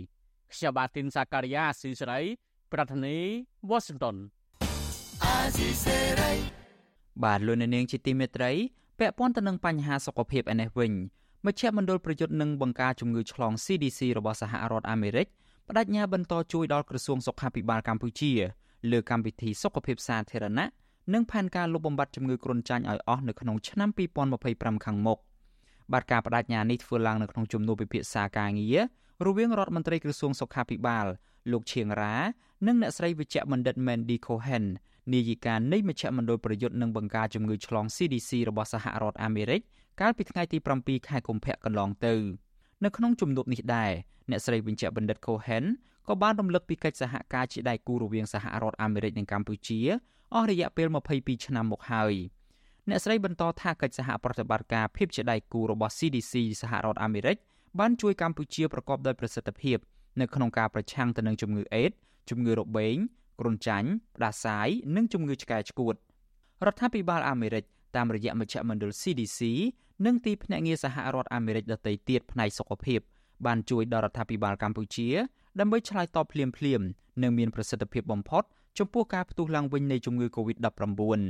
[0.53, 2.21] ខ្ញុំបាទទីនសាការីយ៉ាស៊ីសេរី
[2.73, 3.23] ប្រធានាធិ
[3.69, 4.15] បតី Washington
[5.23, 6.34] អាស៊ីសេរី
[7.23, 8.51] បាទលោកនាងជាទីមេត្រី
[8.99, 10.91] ពាក់ព័ន្ធទៅនឹងបញ្ហាសុខភាពឯនេះវិញ
[11.45, 15.28] មជ្ឈមណ្ឌលប្រយុទ្ធនឹងបង្ការជំងឺឆ្លង CDC របស់សហរដ្ឋអាមេរិក
[15.67, 18.32] បដិញ្ញាបន្តជួយដល់ក្រសួងសុខាភិបាលកម្ពុជា
[18.91, 20.65] លើកម្មវិធីសុខភាពសាធារណៈ
[21.13, 23.89] និងផែនការលុបបំបាត់ជំងឺគ្រុនចាញ់ឲ្យអស់នៅក្នុងឆ្នាំ
[24.38, 25.19] 2025ខាងមុខ
[25.93, 28.78] បាទការបដិញ្ញានេះធ្វើឡើងនៅក្នុងជំនួបពិភាក្សាការងារ
[29.25, 31.05] រវាងរដ្ឋមន្ត្រីក្រសួងសុខាភិបាល
[31.51, 32.15] លោកឈៀងរ៉ា
[32.67, 34.65] និងអ្នកស្រីវិជ្ជបណ្ឌិត Mandy Cohen
[35.13, 39.61] នាយិកានៃមជ្ឈមណ្ឌលប្រយុទ្ធនឹងបង្ការជំងឺឆ្លង CDC របស់សហរដ្ឋអាមេរិក
[40.01, 42.15] កាលពីថ្ងៃទី7ខែកុម្ភៈកន្លងទៅ
[42.84, 43.91] នៅក្នុងជំនួបនេះដែរ
[44.30, 45.65] អ្នកស្រីវិជ្ជបណ្ឌិត Cohen
[46.10, 49.80] ក៏បានរំលឹកពីកិច្ចសហការជាដៃគូរវាងសហរដ្ឋអាមេរិកនិងកម្ពុជា
[50.34, 52.14] អស់រយៈពេល22ឆ្នាំមកហើយ
[52.89, 57.38] អ្នកស្រីបន្តថាកិច្ចសហប្រតិបត្តិការភាពជាដៃគូរបស់ CDC សហរដ្ឋអាមេរិក
[57.80, 59.78] បានជួយកម្ពុជាប្រកបដោយប្រសិទ្ធភាព
[60.22, 61.91] នៅក្នុងការប្រឆាំងទៅនឹងជំងឺអេដ
[62.30, 62.95] ជំងឺរបេង
[63.39, 65.95] គ្រុនចាញ់ផ្ដាសាយនិងជំងឺឆ្កែឆ្កួត
[66.66, 67.64] រដ្ឋាភិបាលអាមេរិក
[67.95, 69.39] តាមរយៈមជ្ឈមណ្ឌល CDC
[70.05, 72.99] និងទីភ្នាក់ងារសហរដ្ឋអាមេរិកដទៃទៀតផ្នែកសុខភាព
[73.45, 75.08] បានជួយដល់រដ្ឋាភិបាលកម្ពុជា
[75.60, 76.45] ដើម្បីឆ្លើយតបភ្លា
[76.80, 76.88] មៗ
[77.22, 78.43] និងមានប្រសិទ្ធភាពបំផុត
[78.80, 81.22] ចំពោះការផ្ទុះឡើងវិញនៃជំងឺ Covid-19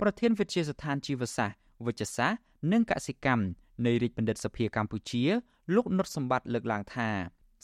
[0.00, 2.38] ប្រធានវិទ្យាស្ថានជីវសាស្ត្រវិទ្យាសាស្ត្រ
[2.72, 3.44] និងកសិកម្ម
[3.86, 5.22] នៃរាជបណ្ឌិតសភាកម្ពុជា
[5.74, 7.08] លោកនុតសម្បត្តិលើកឡើងថា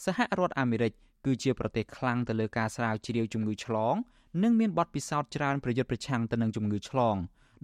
[0.05, 0.91] សហរដ្ឋអាមេរិក
[1.25, 3.95] គឺជាប្រទេសខ្លាំងទៅលើការស្រាវជ្រាវជំងឺឆ្លង
[4.43, 7.15] និងមានបទពិសោធន៍ច្រើនប្រយុទ្ធប្រឆាំងទៅនឹងជំងឺឆ្លង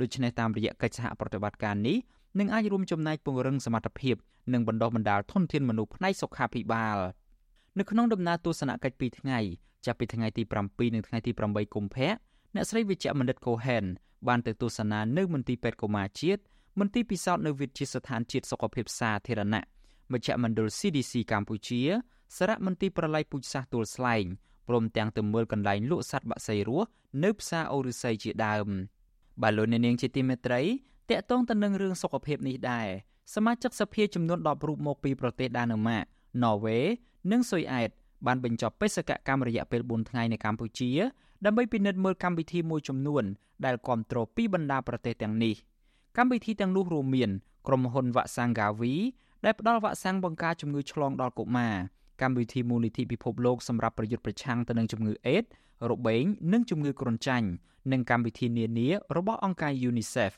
[0.02, 1.98] ដូច្នេះតាមរយៈកិច្ចសហប្រតិបត្តិការនេះ
[2.40, 4.16] នឹងអាចរួមចំណែកពង្រឹងសមត្ថភាព
[4.54, 6.98] និងបណ្ដុះបណ្ដាលធនធានមនុស្សផ្នែកសុខាភិបាល
[7.80, 9.40] នៅក្នុងដំណើរទស្សនកិច្ច2ថ្ងៃ
[9.86, 12.12] ចាប់ពីថ្ងៃទី7និងថ្ងៃទី8កុម្ភៈ
[12.56, 13.84] អ្នកស្រីវិជ្ជមណ្ឌិតកូហែន
[14.28, 16.42] បានទៅទស្សនានៅមន្ទីរពេទ្យកុមារជាតិ
[16.80, 19.64] មន្ទីរពិសោធន៍នៅវិទ្យាស្ថានជាតិសុខភាពសាធារណៈ
[20.12, 21.82] មជ្ឈមណ្ឌល CDC កម្ពុជា
[22.38, 24.26] សារមន្ទីរប្រល័យពូជសាសន៍ទួលស្លែង
[24.68, 26.88] ព្រមទាំងទៅមើលកន្លែងលក់សត្វបក្សីរស់
[27.24, 28.68] នៅផ្សារអូរិស័យជាដើម
[29.42, 30.62] បាទលោកអ្នកនាងជាទីមេត្រី
[31.10, 32.88] តកតងទៅនឹងរឿងសុខភាពនេះដែរ
[33.36, 36.04] សមាជិកសភាចំនួន10រូបមកពីប្រទេសដាណឺម៉ាក
[36.44, 36.80] ណ័រវេ
[37.32, 37.90] និងស៊ុយអែត
[38.28, 40.92] បានបញ្ចប់បេសកកម្មរយៈពេល4ថ្ងៃនៅកម្ពុជា
[41.46, 43.24] ដើម្បីពិនិត្យមើលកម្មវិធីមួយចំនួន
[43.66, 45.56] ដែលគ្រប់គ្រងពីបណ្ដាប្រទេសទាំងនេះ
[46.18, 47.30] កម្មវិធីទាំងនោះរួមមាន
[47.68, 48.96] ក្រុមហ៊ុនវ៉ាក់សាំង Gavi
[49.46, 51.76] ដែលផ្ដល់វ៉ាក់សាំងបង្ការជំងឺឆ្លងដល់កុមារ
[52.22, 55.44] កម្មវិធីមូលនិធិពិភពលោកសម្រាប់ប្រយុទ្ធប្រឆាំងទៅនឹងជំងឺអេដ
[55.92, 57.48] របេងនិងជំងឺគ្រុនចាញ់
[57.92, 60.32] និងកម្មវិធីនានារបស់អង្គការ UNICEF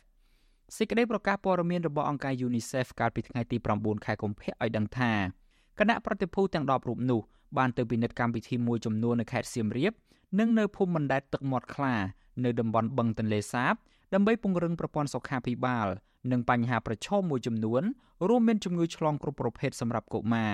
[0.78, 5.12] សេចក្តីប្រកាសព័ត៌មានរបស់អង្គការ UNICEF កាលពីថ្ងៃទី9ខែកុម្ភៈឲ្យដឹងថា
[5.80, 7.22] គណៈប្រតិភូទាំង10រូបនោះ
[7.58, 9.94] បានទៅពិនិត្យកម្មវិធីមួយចំនួននៅខេត្តសៀមរាប
[10.40, 11.96] និងនៅភូមិបណ្ដែតទឹកមាត់ខ្លា
[12.44, 13.74] នៅតំបន់បឹងទន្លេសាប
[14.14, 15.88] ដើម្បីពង្រឹងប្រព័ន្ធសុខាភិបាល
[16.32, 17.84] និងបញ្ហាប្រឈមមួយចំនួន
[18.28, 20.54] រួមមានជំងឺឆ្លងគ្រប់ប្រភេទសម្រាប់កុមារ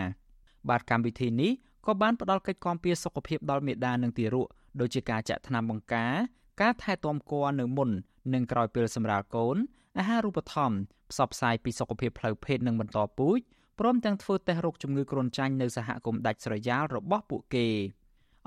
[0.70, 1.52] បាទកម្មវិធីនេះ
[1.86, 4.48] ក៏បានផ្ដល់កិច្ចគាំពារសុខភាពដល់មេដានិងទារក
[4.80, 6.14] ដូចជាការចាក់ថ្នាំបង្ការ
[6.62, 7.90] ការថែទាំគ័រនៅមុន
[8.34, 9.58] និងក្រោយពេលសម្រាលកូន
[9.98, 10.78] អាហារូបត្ថម្ភ
[11.12, 13.40] ផ្សព្វផ្សាយពីសុខភាពផ្លូវភេទនិងបន្តពូជ
[13.84, 17.68] ព្រមទាំងធ្វើតេស្តរោគជំងឺគ្រុនចាញ់នៅសហគមន៍ដាច់ស្រយាលរបស់ពួកគេ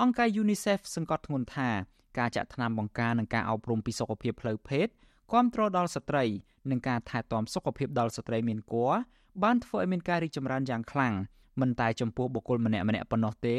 [0.00, 1.70] អង្គការ UNICEF សង្កត់ធ្ងន់ថា
[2.18, 4.86] ការចាក់ថ្នាំបង្ការនិងការអប់រំពីសុខភាពផ្លូវភេទ
[5.30, 6.24] គ្រប់គ្រងដល់ស្ត្រី
[6.70, 8.94] និងការថែទាំសុខភាពដល់ស្ត្រីមានគភ៌
[9.42, 11.14] បានធ្វើឲ្យមានការរីកចម្រើនយ៉ាងខ្លាំង
[11.60, 13.56] មិនតែចំពោះបុគ្គលម្នាក់ៗប៉ុណ្ណោះទេ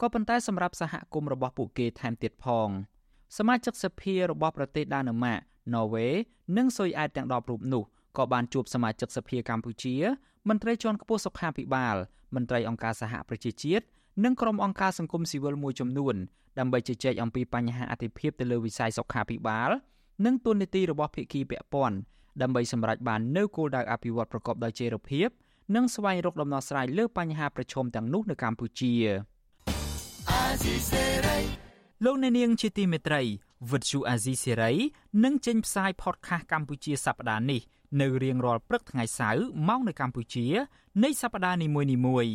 [0.00, 2.68] ក៏ប៉ុន្តែសម្រាប់សហគមន៍របស់ពួកគេថែមទៀតផង
[3.38, 5.38] សមាជិកសភារបស់ប្រទេសដាណឺម៉ាក
[5.74, 6.06] ណ័រវេ
[6.56, 7.82] និងស៊ុយអែតទាំង10រូបនោះ
[8.18, 9.96] ក៏បានជួបសមាជិកសភាកម្ពុជា
[10.48, 11.96] មន្ត្រីជាន់ខ្ពស់សុខាភិបាល
[12.34, 13.84] មន្ត្រីអង្គការសហប្រជាជាតិ
[14.24, 16.14] និងក្រុមអង្គការសង្គមស៊ីវិលមួយចំនួន
[16.58, 19.70] ដើម្បីជជែកអំពីបញ្ហាអតិភិបទៅលើវិស័យសុខាភិបាល
[20.24, 21.96] និងទូននីតិរបស់ភាគីពាក់ព័ន្ធ
[22.42, 25.28] ដើម្បីសម្រេចបាននូវគោលដៅអភិវឌ្ឍប្រកបដោយចីរភាព
[25.74, 28.92] និងស្វែងរកដំណោះស្រាយលើបញ្ហាប្រឈមទាំងនោះនៅកម្ពុជា
[32.04, 33.22] លោកអ្នកនាងជាទីមេត្រី
[33.70, 34.72] វិទ្យុអាស៊ីសេរី
[35.24, 37.60] នឹងចេញផ្សាយផតខាសកម្ពុជាសប្តាហ៍នេះ
[38.00, 40.46] នៅរៀងរាល់ព្រឹកថ្ងៃសៅរ៍ម៉ោងនៅកម្ពុជា
[41.04, 41.68] នៃសប្តាហ៍នី
[42.06, 42.34] មួយៗ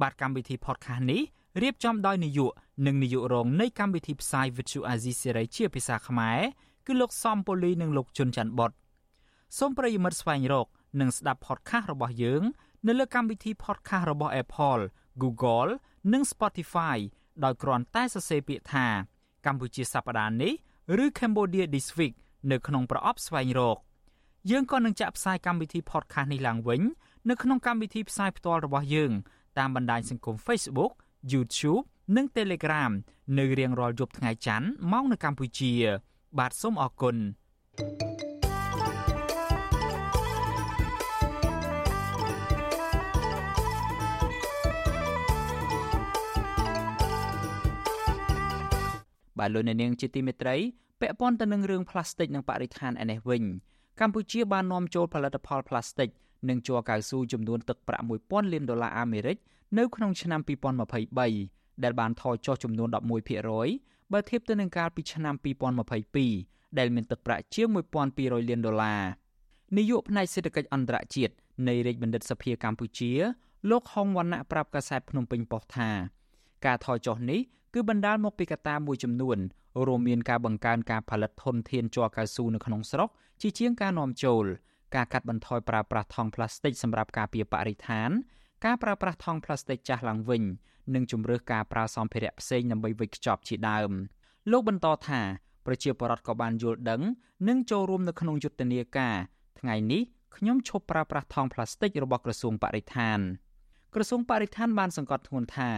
[0.00, 1.22] បាទកម្មវិធី podcast នេះ
[1.62, 2.52] រៀបចំដោយនាយក
[2.86, 6.40] និងនាយករងនៃកម្មវិធីផ្សាយ Vithu Azizi Serai ជាភាសាខ្មែរ
[6.86, 8.70] គឺលោកសំពូលីនិងលោកជុនច័ន្ទបុត
[9.58, 10.66] សូមប្រិយមិត្តស្វែងរក
[11.00, 12.42] និងស្ដាប់ podcast របស់យើង
[12.86, 14.82] នៅលើកម្មវិធី podcast របស់ Apple,
[15.22, 15.70] Google
[16.12, 16.98] និង Spotify
[17.44, 18.86] ដោយគ្រាន់តែសរសេរពាក្យថា
[19.46, 20.52] កម្ពុជាសប្តាហ៍នេះ
[21.04, 22.14] ឬ Cambodia This Week
[22.50, 23.78] នៅក្នុងប្រអប់ស្វែងរក
[24.50, 26.82] យើងក៏នឹងចាក់ផ្សាយកម្មវិធី podcast នេះឡើងវិញ
[27.30, 29.12] នៅក្នុងកម្មវិធីផ្សាយផ្ទាល់របស់យើង
[29.58, 30.92] តាមបណ្ដាញសង្គម Facebook
[31.32, 31.84] YouTube
[32.16, 32.92] និង Telegram
[33.38, 35.72] នៅរៀងរាល់យប់ថ្ងៃច័ន្ទម៉ោងនៅកម្ពុជា
[36.38, 37.16] បាទសូមអរគុណ
[49.38, 50.56] បាទលោកអ្នកនាងជាទីមេត្រី
[51.00, 53.44] ពាក់ព័ន្ធទៅនឹងរឿងផ្លាស្ទិកនិងបរិស្ថានឯនេះវិញ
[54.00, 56.08] កម្ពុជាបាននាំចូលផលិតផលផ្លាស្ទិក
[56.48, 59.36] និងជ័រកៅស៊ូចំនួនទឹកប្រាក់1000លានដុល្លារអាមេរិក
[59.78, 60.40] នៅក្នុងឆ្នាំ
[61.10, 62.88] 2023ដែលបានថយចុះចំនួន
[63.50, 65.34] 11%បើធៀបទៅនឹងកាលពីឆ្នាំ
[66.06, 67.68] 2022ដែលមានទឹកប្រាក់ជាង
[68.08, 69.02] 1200លានដុល្លារ
[69.76, 71.34] នាយកផ្នែកសេដ្ឋកិច្ចអន្តរជាតិ
[71.68, 73.12] នៃរាជបណ្ឌិតសភាកម្ពុជា
[73.70, 75.90] លោកហុងវណ្ណៈប្រាប់កាសែតភ្នំពេញប៉ុស្តិ៍ថា
[76.66, 77.40] ការថយចុះនេះ
[77.74, 79.38] គឺបណ្ដាលមកពីកត្តាមួយចំនួន
[79.86, 83.08] រួមមានការបង្កើនការផលិតធនធានជ័រកៅស៊ូនៅក្នុងស្រុក
[83.42, 84.44] ជាជាងការនាំចូល
[84.94, 88.10] ការកាត់បន្ថយប្រើប្រាស់ថង់ប្លាស្ទិកសម្រាប់ការពារបរិស្ថាន
[88.64, 90.42] ការប្រើប្រាស់ថង់ប្លាស្ទិកចាស់ឡើងវិញ
[90.94, 93.90] និងជំរើសការប្រើសម្ភារៈផ្សេងដើម្បីវេចខ្ចប់ជាដើម
[94.50, 95.20] លោកបន្តថា
[95.66, 97.02] ប្រជាពលរដ្ឋក៏បានយល់ដឹង
[97.48, 99.16] និងចូលរួមនៅក្នុងយុទ្ធនាការ
[99.60, 100.02] ថ្ងៃនេះ
[100.36, 103.18] ខ្ញុំឈប់ប្រើប្រាស់ថង់ប្លាស្ទិករបស់ក្រសួងបរិស្ថាន
[103.94, 105.70] ក្រសួងបរិស្ថានបានសង្កត់ធ្ងន់ថា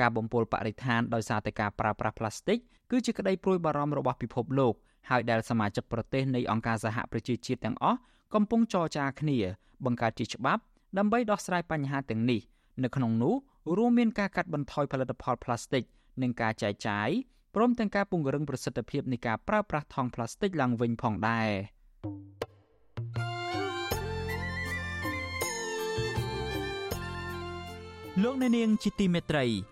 [0.00, 2.58] ការបំពុលបរិស្ថានដោយសារតែការប្រើប្រាស់ប្លាស្ទិក
[2.90, 4.74] គឺជាក្តីព្រួយបារម្ភរបស់ពិភពលោក
[5.10, 7.98] ហើយដែលសមាជិកប្រទេសនៃអង្គការសហប្រជាជាតិទាំងអស់
[8.34, 9.38] កំពុងចរចាគ្នា
[9.84, 10.62] បង្កើតជាច្បាប់
[10.98, 12.40] ដើម្បីដោះស្រាយបញ្ហាទាំងនេះ
[12.82, 13.34] នៅក្នុងនោះ
[13.76, 15.82] រួមមានការកាត់បន្ថយផលិតផលប្លាស្ទិក
[16.22, 17.08] និងការចែកចាយ
[17.54, 21.50] ព្រមទាំងការពង្រឹងប្រសិទ្ធភាពនៃការប្រើប្រាស់ថង់ប្លាស្ទិកឡើងវិញផងដែរ
[28.22, 29.44] លោកអ្នកនាងជាទីមេត្រី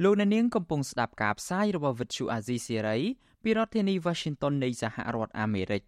[0.00, 3.02] លោកអ្នកនាងកំពុងស្ដាប់ការផ្សាយរបស់ Vuthu Azizi Serai
[3.42, 5.82] ពីរដ្ឋធានី Washington នៃសហរដ្ឋអាមេរិក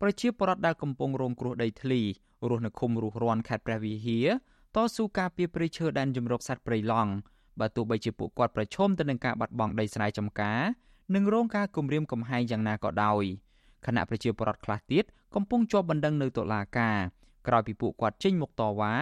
[0.00, 2.00] ប្រជាពលរដ្ឋដែលកំពុងរងគ្រោះដីធ្លី
[2.48, 4.26] រស់នៅឃុំរស់រាន់ខេត្តព្រះវិហារ
[4.74, 7.12] តស៊ូការពារព្រៃឈើដែនជម្រកសត្វព្រៃឡង់
[7.60, 10.60] បើទោះបីជាពួកគាត់ប្រឈមទៅនឹងការបាត់បង់ដីស្រែចម្ការ
[11.14, 13.24] និងរងការគំរាមកំហែងយ៉ាងណាក៏ដោយ
[13.86, 15.04] គណៈប្រជាពលរដ្ឋខ្លះទៀត
[15.34, 16.98] កំពុងជាប់បណ្ដឹងនៅតុលាការ
[17.46, 18.92] ក្រោយពីពួកគាត់ចេញមុខតវ៉ា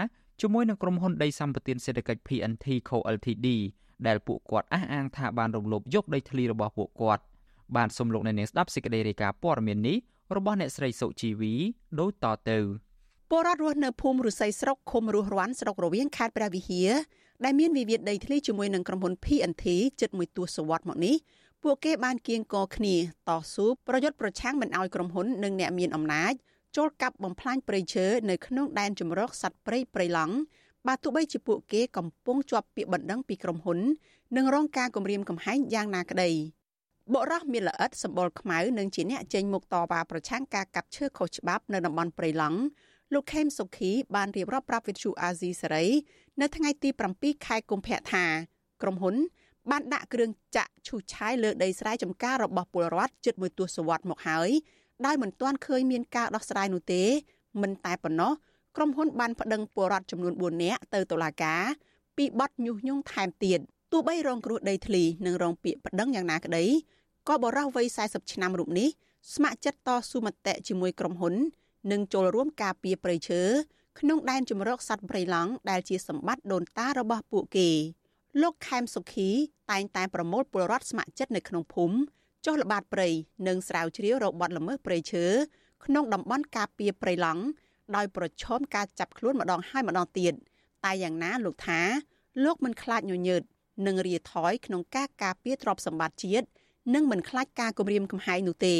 [0.41, 3.49] ជាមួយនឹងក្រុមហ៊ុនដីសម្បត្តិសេដ្ឋកិច្ច PNT Co Ltd
[4.07, 7.23] ដែលពួកគាត់អះអាងថាបានរំលោភយកដីធ្លីរបស់ពួកគាត់
[7.77, 9.97] បានសូមលោកអ្នកនាងស្ដាប់សេចក្តីរាយការណ៍ព័ត៌មាននេះ
[10.37, 11.55] របស់អ្នកស្រីសុជីវី
[12.01, 12.59] ដូចតទៅ
[13.31, 16.91] ពលរដ្ឋរស់នៅភូមិរុស័យស្រុកឃុំរស់រាន់ស្រុករវៀងខេត្តព្រះវិហារ
[17.45, 19.65] ដែលមានវិវាទដីធ្លីជាមួយនឹងក្រុមហ៊ុន PNT
[20.01, 21.17] ជិតមួយទសវត្សរ៍មកនេះ
[21.63, 22.95] ពួកគេបានគៀងកគ្នា
[23.29, 26.33] តស៊ូប្រយុទ្ធប្រឆាំងមិនឲ្យក្រុមហ៊ុននិងអ្នកមានអំណាច
[26.77, 30.35] ចូលកាប់បំផ្លាញព្រៃឈើនៅក្នុងដែនជម្រកសត្វព្រៃព្រៃឡង់
[30.87, 33.79] បើទោះបីជាពួកគេកំពុងជាប់ពាក្យបណ្ដឹងពីក្រុមហ៊ុន
[34.37, 36.31] និងរងការគំរាមកំហែងយ៉ាងណាក្តី
[37.13, 42.61] បុរសមានល្អិតសម្បល់ខ្មៅនិងជាអ្នកចេញមុខតវ៉ាប្រឆាំងការកាប់ឈើខុសច្បាប់នៅតំបន់ព្រៃឡង់
[43.13, 45.87] លោកខេមសុខីបានរៀបរាប់ប្រាប់វិទ្យុអាស៊ីសេរី
[46.41, 48.25] នៅថ្ងៃទី7ខែកុម្ភៈថា
[48.83, 49.15] ក្រុមហ៊ុន
[49.71, 54.51] បានដាក់គ្រឿងចាក់ឈូសឆាយលើដីស្រែចម្ការរបស់ពលរដ្ឋជិតមួយទសវត្សរ៍មកហើយ
[55.07, 57.03] ដោយមិនទាន់ឃើញមានការដោះស្រាយនោះទេ
[57.63, 58.33] មិនតែប៉ុណ្ណោះ
[58.77, 61.63] ក្រុមហ៊ុនបានប្តឹងពលរដ្ឋចំនួន4នាក់ទៅតុលាការ
[62.17, 63.59] ពីបទញុះញង់ថែមទៀត
[63.93, 66.65] ទោះបីរងគ្រោះដីធ្លីនិងរងពាក្យប្តឹងយ៉ាងណាក្តី
[67.29, 68.89] ក៏បរិះវ័យ40ឆ្នាំរូបនេះ
[69.35, 71.35] ស្ម័គ្រចិត្តតស៊ូមតិជាមួយក្រុមហ៊ុន
[71.93, 73.43] និងចូលរួមការពារព្រៃឈើ
[74.01, 77.69] ក្នុងដែនជម្រកសត្វព្រៃឡង់ដែលជាសម្បត្តិដូនតារបស់ពួកគេ
[78.43, 79.29] លោកខែមសុខី
[79.71, 81.97] តែងតែប្រមូលពលរដ្ឋស្ម័គ្រចិត្តនៅក្នុងភូមិ
[82.47, 83.09] ចុះល្បាតព្រៃ
[83.47, 85.27] និងស្រាវជ្រាវរកបាត់ល្មើសព្រៃឈើ
[85.85, 87.43] ក្នុងតំបន់ការពារព្រៃឡង់
[87.97, 90.33] ដោយប្រឈមការចាប់ខ្លួនម្ដងហើយម្ដងទៀត
[90.85, 91.81] តែយ៉ាងណាលោកថា
[92.45, 93.43] លោកមិនខ្លាចញញើត
[93.87, 96.47] និងរាថយក្នុងការការពារទ្រព្យសម្បត្តិជាតិ
[96.95, 98.77] និងមិនខ្លាចការគំរាមកំហែងនោះទេ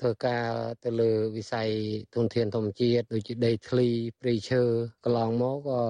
[0.00, 0.46] ធ្វើការ
[0.84, 1.68] ទៅលើវិស័យ
[2.14, 3.88] ធនធានធម្មជាតិដូចជាដីធ្លី
[4.20, 4.62] ព្រៃឈើ
[5.04, 5.82] កន្លងមកក៏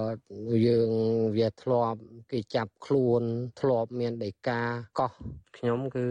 [0.69, 0.91] យើង
[1.37, 2.01] វាធ្លាប់
[2.33, 3.23] គេចាប់ខ្លួន
[3.61, 4.61] ធ្លាប់មានដីកា
[4.99, 5.13] កោះ
[5.57, 6.07] ខ្ញុំគឺ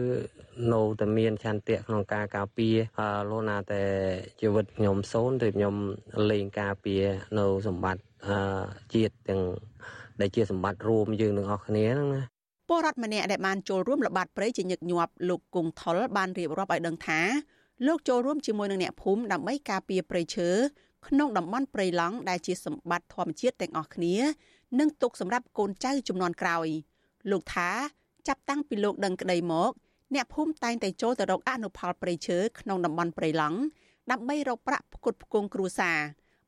[0.72, 2.76] នៅតែមានឆន្ទៈក្នុងការការពារ
[3.30, 3.82] លោកណាតែ
[4.40, 5.74] ជីវិតខ្ញុំសូនទៅខ្ញុំ
[6.30, 7.04] លេងការពារ
[7.38, 8.02] នៅសម្បត្តិ
[8.94, 9.42] ជាតិទាំង
[10.20, 12.35] ដែលជាសម្បត្តិរួមយើងទាំងអស់គ្នាហ្នឹងណា
[12.68, 17.20] ពលរដ្ឋម្នាក់ដែលបានចូលរួមល្បាតព្រៃជាញឹកញាប់លោកគង់ថុលបានរៀបរាប់ឲ្យដឹងថា
[17.86, 20.48] លោកចូលរួមជាមួយនឹងអ្នកភូមិដើម្បីការពារព្រៃឈើ
[21.06, 24.14] ក្នុងតំបន់ព្រៃឡង់ដែលជាសម្បត្តិធម្មជាតិទាំងអស់គ្នា
[24.78, 26.68] និងទុកសម្រាប់កូនចៅជំនាន់ក្រោយ
[27.30, 27.70] លោកថា
[28.28, 29.72] ចាប់តាំងពីលោកដឹងក្តីមក
[30.14, 33.58] អ្នកភូមិតែងតែចូលទៅរកអនុផលព្រៃឈើក្នុងតំបន់ព្រៃឡង់
[34.10, 35.98] ដើម្បីរកប្រាក់ផ្គត់ផ្គង់គ្រួសារ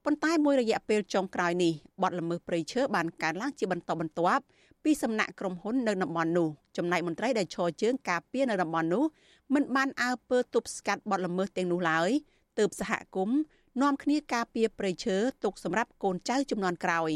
[0.05, 4.45] ប៉ុន្តែមួយរយៈពេលចុងក្រោយនេះបទល្មើសព្រៃឈើបានកើនឡើងជាបន្តបន្ទាប់
[4.85, 9.05] ពីសំណាក់ក្រុមហ៊ុននៅតំបន់នោះចំណែកមន្ត្រីដែលឈរជើងការពារនៅតំបន់នោះ
[9.55, 12.11] មិនបានអើពើទប់ស្កាត់បទល្មើសទាំងនោះឡើយ
[12.59, 13.39] ទើបសហគមន៍
[13.83, 17.13] នាំគ្នាការពារព្រៃឈើទុកសម្រាប់កូនចៅចំនួនក្រោយ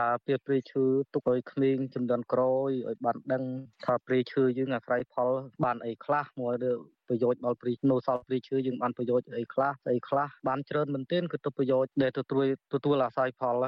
[0.00, 3.44] ការពារព្រៃឈើទុកឲ្យក្មេងចំនួនក្រោយឲ្យបានដឹង
[3.84, 5.30] ថាព្រៃឈើយើងអាស្រ័យផល
[5.64, 6.72] បានអីខ្លះមកលើ
[7.08, 13.64] ប្រយោជន៍ដល់ព្រៃនៅសល់ព្រៃឈើយើងបានប្រយោជន៍អីខ្លះស្អីខ្លះបានច្រើនមែនទែនគឺទៅប្រយោជន៍ដែលទទួលទទួលអាស្រ័យផល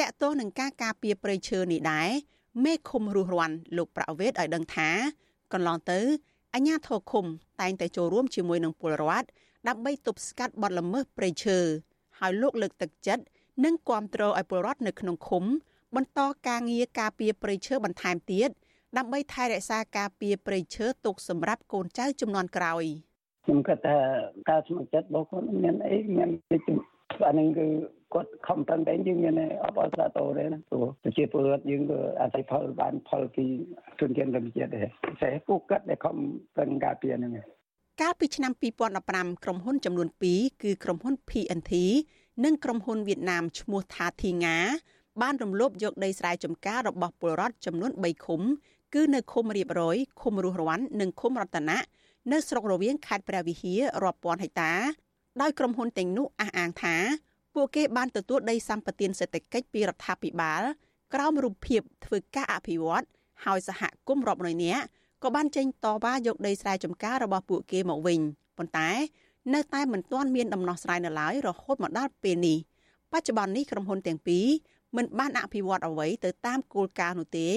[0.00, 2.10] តកតោះនឹងការការពារព្រៃឈើនេះដែរ
[2.64, 4.88] មេឃុំរស់រាន់លោកប្រាវេតឲ្យដឹងថា
[5.52, 5.98] កន្លងទៅ
[6.54, 7.24] អាជ្ញាធរឃុំ
[7.60, 9.26] តែងតែចូលរួមជាមួយនឹងពលរដ្ឋ
[9.68, 11.58] ដើម្បីទប់ស្កាត់បទល្មើសព្រៃឈើ
[12.18, 13.24] ហើយលោកលើកទឹកចិត្ត
[13.64, 15.44] និងគាំទ្រឲ្យពលរដ្ឋនៅក្នុងឃុំ
[15.96, 18.50] បន្តការងារការពារព្រៃឈើបន្ថែមទៀត
[18.96, 22.84] ដើម្បីថែរក្សាការពារព្រៃឈើទុកសម្រាប់កូនចៅជំនាន់ក្រោយ
[23.44, 23.98] ខ្ញុំគិតថា
[24.50, 26.30] ការស្ម័គ្រចិត្តរបស់គាត់មានអីមាន
[27.26, 27.66] អានឹងគឺ
[28.12, 29.34] គាត់ខំប្រឹងតែយើងមាន
[29.64, 33.46] អបអរសាទរដែរណាព្រោះប្រជាពលរដ្ឋយើងក៏អាស្រ័យផលបានផលពី
[33.98, 36.16] ទុនធានធម្មជាតិដែរពិសេសពួកគាត់ដែលខំ
[36.56, 37.32] ប្រឹងការពារហ្នឹង
[38.00, 38.52] កាលពីឆ្នាំ
[38.98, 41.72] 2015ក្រុមហ៊ុនចំនួន2គឺក្រុមហ៊ុន PNT
[42.44, 44.56] និងក្រុមហ៊ុនវៀតណាមឈ្មោះថាធីងា
[45.22, 48.40] បានរំលោភយកដីស្រែចម្ការរបស់ពលរដ្ឋចំនួន3ឃុំ
[48.94, 51.78] គឺនៅឃុំរៀបរយឃុំរស់រវ័ននិងឃុំរតនៈ
[52.32, 54.72] នៅស្រុករវៀងខេត្តព្រះវិហាររាប់ពាន់ហិកតា
[55.40, 56.96] ដោយក្រុមហ៊ុនទាំងនោះអះអាងថា
[57.54, 60.62] ពួកគេបានទទួលដីសម្បត្តិសេដ្ឋកិច្ចពីរដ្ឋាភិបាល
[61.14, 63.04] ក្រោមរូបភាពធ្វើការអភិវឌ្ឍ
[63.44, 64.84] ហើយសហគមន៍រាប់រយនាក់
[65.22, 68.20] ក៏បានចេញតវ៉ាយកដីស្រែចម្ការរបស់ពួកគេមកវិញ
[68.58, 68.90] ប៉ុន្តែ
[69.54, 72.58] នៅតែមិនទាន់មានដំណោះស្រាយនៅឡើយរហូតមកដល់ពេលនេះ
[73.12, 74.46] បច្ចុប្បន្ននេះក្រុមហ៊ុនទាំងពីរ
[74.96, 77.48] មិនបានអភិវឌ្ឍអ្វីទៅតាមគោលការណ៍នោះទេ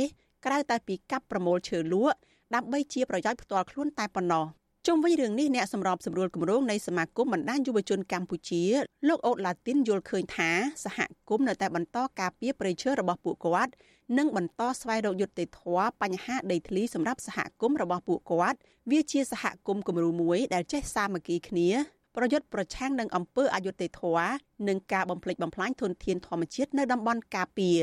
[0.45, 2.15] ក្រៅតែពីកាប់ប្រមូលឈើលក់
[2.55, 4.45] ដើម្បីជាប្រយោជន៍ផ្ទាល់ខ្លួនតែប៉ុណ្ណោះ
[4.89, 8.63] ជុំវិញរឿងនេះអ្នកសម្របសម្រួលគម្រោងនៃសមាគមបណ្ដាញយុវជនកម្ពុជា
[9.07, 10.49] លោកអូតឡាទីនយល់ឃើញថា
[10.85, 13.71] សហគមន៍នៅតែបន្តការពារប្រៃឈើរបស់ពួកគាត់
[14.17, 18.57] និងបន្តស្វែងរកយុត្តិធម៌បញ្ហាដីធ្លីសម្រាប់សហគមន៍របស់ពួកគាត់
[18.91, 21.69] វាជាសហគមន៍គំរូមួយដែលចេះសាមគ្គីគ្នា
[22.15, 24.31] ប្រយុទ្ធប្រឆាំងនឹងអំពើអយុត្តិធម៌
[24.67, 27.79] និងការបំផ្លិចបំផ្លាញធនធានធម្មជាតិនៅតំបន់ការពារ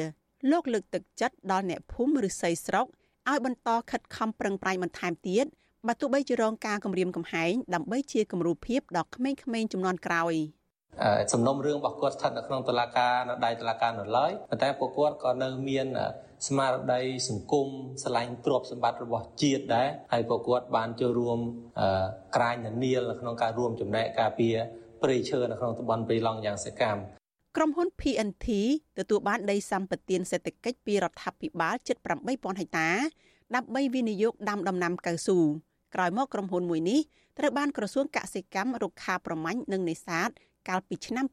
[0.50, 2.86] លោកលើកទឹកចិត្តដល់អ្នកភូមិឬស័យស្រុក
[3.30, 5.46] ឲ្យបន្តខិតខំប្រឹងប្រែងបន្ថែមទៀត
[5.89, 10.35] បើទោះបីជារងការគំរាមកំហែងដើម្បីជាគំរូភាពដល់ក្មេងៗចំនួនក្រោយ
[11.33, 15.87] សំណុំរឿងរបស់គាត់ស្ថិតនៅក្នុងតុលាការនៅដៃតុលាការនៅឡើយប៉ុន្តែពួកគាត់ក៏នៅមាន
[16.47, 17.66] ស្មារតីសង្គម
[18.03, 21.39] ស្រឡាញ់ទ្រព្យសម្បត្តិរបស់ជាតិដែរហើយពួកគាត់បានចូលរួម
[22.37, 24.57] ក្រាញនានាលនៅក្នុងការរួមចំណែកការពារ
[25.03, 27.01] ព្រៃឈើនៅក្នុងតំបន់ព្រៃឡង់យ៉ាងសកម្ម
[27.57, 28.47] ក្រុមហ៊ុន PNT
[28.99, 31.97] ទទួលបានដីសម្បត្តិសេដ្ឋកិច្ចពីរដ្ឋាភិបាលជិត
[32.28, 32.91] 8000ហិកតា
[33.57, 35.39] ដើម្បីវិនិយោគដាំដំណាំកៅស៊ូ
[35.95, 37.01] ក្រោយមកក្រុមហ៊ុនមួយនេះ
[37.38, 40.28] ត្រូវបានក្រសួងកសិកម្មរុក្ខាប្រមាញ់និងនេសាទ
[40.68, 41.26] កាលពីឆ្នាំ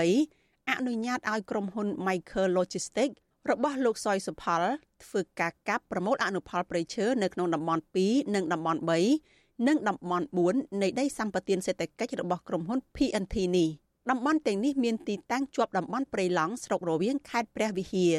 [0.00, 3.16] 2020អនុញ្ញាតឲ្យក្រុមហ៊ុន Michael Logistics
[3.50, 4.62] របស់លោកសយសុផល
[5.04, 8.80] ធ្វើការកាប់ប្រមូលអនុផលព្រៃឈើនៅក្នុងតំបន់2និងតំបន់
[9.24, 13.68] 3និងតំបន់4នៃដីសម្បត្តិសេដ្ឋកិច្ចរបស់ក្រុមហ៊ុន PNT នេះ
[14.10, 18.14] តំបន់ទាំងនេះមានទីតាំងជាប់តំបន់ព្រៃឡង់ស្រុករវៀងខេត្តព្រះវិហារ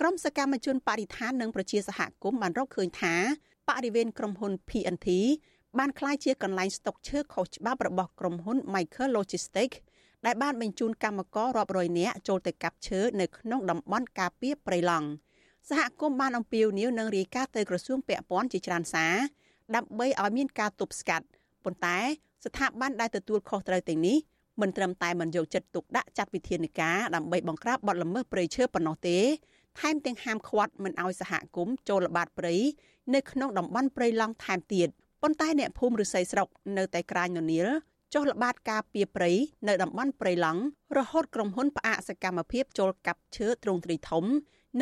[0.00, 3.14] ក្រុមសកម្មជនបរិស្ថាននិងប្រជាសហគមន៍បានរកឃើញថា
[3.68, 5.08] បរិវេណក្រុមហ៊ុន PNT
[5.78, 9.76] បានក្លាយជាកន្លែងស្តុកឈើខុសច្បាប់របស់ក្រុមហ៊ុន Michael Logistics
[10.26, 15.08] ដែលបានបញ្ជូនកម្មកររាប់រយនាក់ចូលទៅកាប់ឈើនៅក្នុងតំបន់ការពារព្រៃឡង់
[15.68, 19.14] សហគមន៍បានអំពាវនាវនឹងរាយការណ៍ទៅក្រសួងពាក់ព័ន្ធជាច្រើនសារ
[19.76, 21.26] ដើម្បីឲ្យមានការទប់ស្កាត់
[21.64, 21.98] ប៉ុន្តែ
[22.44, 24.16] ស្ថាប័នដែលទទួលខុសត្រូវទាំងនេះ
[24.60, 29.18] មិនត្រឹមតែមិនយកចិត្តទុកដាក់ចាត់វិធានការដើម្បីបង្ក្រាបបទល្មើសព្រៃឈើប៉ុណ្ណោះទេ
[29.80, 32.56] ថែមទាំងហាមឃាត់មិនឲ្យសហគមន៍ចូលល្បាតព្រៃ
[33.14, 34.88] នៅក្នុងតំបន់ព្រៃឡង់ថែមទៀត
[35.22, 37.68] ប៉ុន្តែអ្នកភូមិឬស័យស្រុកនៅតែក្រាញននៀល
[38.14, 39.32] ចុះល្បាតការពីព្រៃ
[39.68, 40.60] នៅតំបន់ព្រៃឡង់
[40.96, 44.24] រហូតក្រុមហ៊ុនផ្អាកសកម្មភាពចូលកាប់ឈើទ្រង់ទ្រីធំ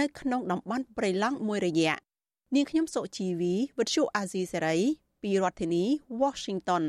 [0.00, 1.94] នៅក្នុងតំបន់ព្រៃឡង់មួយរយៈ
[2.54, 4.76] នាងខ្ញុំសុជីវីវិទ្យុអាស៊ីសេរី
[5.22, 5.84] ពីរដ្ឋធានី
[6.20, 6.84] Washington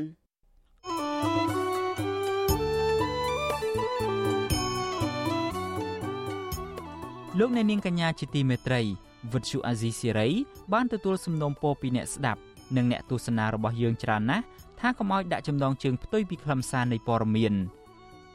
[7.38, 10.28] លោកអ្នកនាងកញ្ញាជាទីមេត្រី វិទ្យុអាស៊ីសេរី
[10.72, 12.40] បានទទួលសំណូមពរពីអ្នកស្ដាប់
[12.76, 14.44] និងអ្នកទស្សនារបស់យើងច្រើនណាស់
[14.80, 17.54] ថាកុំឲ្យដាក់ចំណងជើងផ្ទុយពីខ្លឹមសារនៃព័ត៌មាន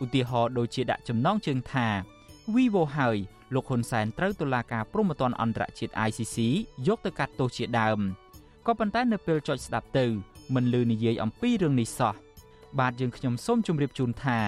[0.03, 1.87] ឧទាហរណ៍ដូចជាដាក់ចំណងជើងថា
[2.53, 3.17] Vivo ហើយ
[3.53, 6.37] លោកហ៊ុនសែនត្រូវតុលាការព្រហ្មទណ្ឌអន្តរជាតិ ICC
[6.87, 7.99] យកទៅកាត់ទោសជាដើម
[8.67, 10.05] ក៏ប៉ុន្តែនៅពេលចុចស្ដាប់ទៅ
[10.55, 12.13] មិនលឺនិយាយអំពីរឿងនេះសោះ
[12.79, 14.39] បាទយើងខ្ញុំសូមជម្រាបជូនថា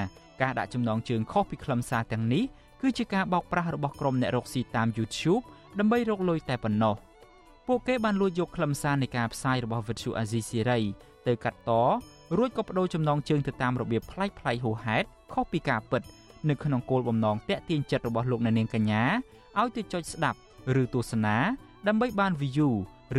[0.41, 2.43] ការដាក់ចំណងជើងខុសពីខ្លឹមសារទាំងនេះ
[2.81, 5.43] គឺជាការបោកប្រាស់របស់ក្រុមអ្នករកស៊ីតាម YouTube
[5.80, 6.95] ដើម្បីរកលុយតែប៉ុណ្ណោះ
[7.67, 10.82] ពួកគេបានលួចយកខ្លឹមសារនៃការផ្សាយរបស់ Vuthu Azizi Siri
[11.28, 11.71] ទៅកាត់ត
[12.38, 16.01] រួចក៏បដូរចំណងជើងទៅតាមរបៀបប្លែកៗហួសហេតុខុសពីការពិត
[16.49, 19.03] នៅក្នុងគោលបំណងតាក់ទាញចិត្តរបស់លោកអ្នកនាងកញ្ញា
[19.59, 20.39] ឲ្យទៅចុចស្ដាប់
[20.82, 21.36] ឬទស្សនា
[21.88, 22.71] ដើម្បីបាន view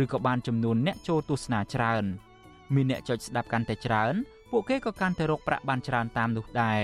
[0.03, 2.03] ឬក៏បានចំនួនអ្នកចូលទស្សនាច្រើន
[2.73, 4.13] មានអ្នកចុចស្ដាប់កាន់តែច្រើន
[4.51, 6.81] ពួកគេក៏កាន់តែរកប្រាក់បានច្រើនតាមនោះដែរ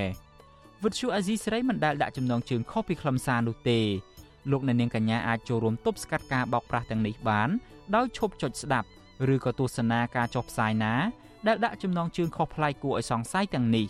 [0.84, 3.80] វិទ្យុអាស៊ីសេរីមិនដែលដាក់ចំណងជើងខុសពីខ្លឹមសារនោះទេ
[4.52, 7.50] លោកអ្នកនាងកញ្ញាអាចចូលរួមទប់ស្កាត់ការបោកប្រាស់ទាំងនេះបាន
[7.96, 8.88] ដោយឈប់ចុចស្ដាប់
[9.34, 10.94] ឬក៏ទស្សនាការចុះផ្សាយណា
[11.48, 13.86] ដែលដាក់ចំណងជើងខុសប្លែកគួរឲ្យសង្ស័យទាំងនេះ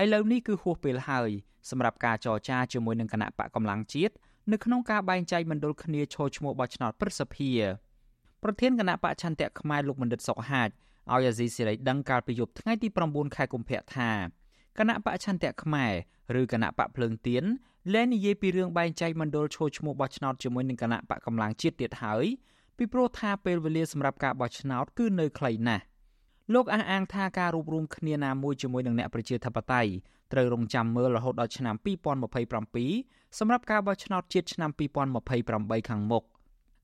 [0.00, 1.30] ឥឡូវនេះគឺហួសពេលហើយ
[1.70, 4.14] សម្រាប់ការចរចាជាមួយនឹងគណៈបកកម្លាំងជាតិ
[4.52, 7.50] នៅក្នុងការបែងចែកមណ្ឌលគ្នាឈរឈ្មោះបោះឆ្នោតព្រឹទ្ធសភា
[8.42, 14.10] ប្រធានគណៈបកឆន្ទៈខ្មែរលោកបណ្ឌិតសុកហាជឲ្យអាស៊ីសេរីដឹងកាលពីយប់ថ្ងៃទី9ខែកុម្ភៈថា
[14.78, 15.86] គណៈបកឆន្ទៈខ្មែ
[16.34, 17.44] រឬគណៈបកភ្លើងទៀន
[17.92, 22.24] លែងនិយាយពីរឿងបែងចែកមណ្ឌលឈរឈ្មោះបោះឆ្នោតជាមួយនឹងគណៈបកកម្លាំងជាតិទៀតហើយ
[22.76, 25.84] ពីព្រោះថាពេលវេលាសម្រាប់ការបោះឆ្នោតគឺនៅខ្លីណាស់
[26.54, 29.90] លោកអះអាងថាការរួបរวมគ្នាណាមួយជាមួយនឹងអ្នកប្រជាធិបតេយ្យ
[30.32, 31.74] ត្រូវរងចាំមើលរហូតដល់ឆ្នាំ
[32.56, 34.70] 2027សម្រាប់ការបោះឆ្នោតជាតិឆ្នាំ
[35.28, 36.24] 2028ខាងមុខ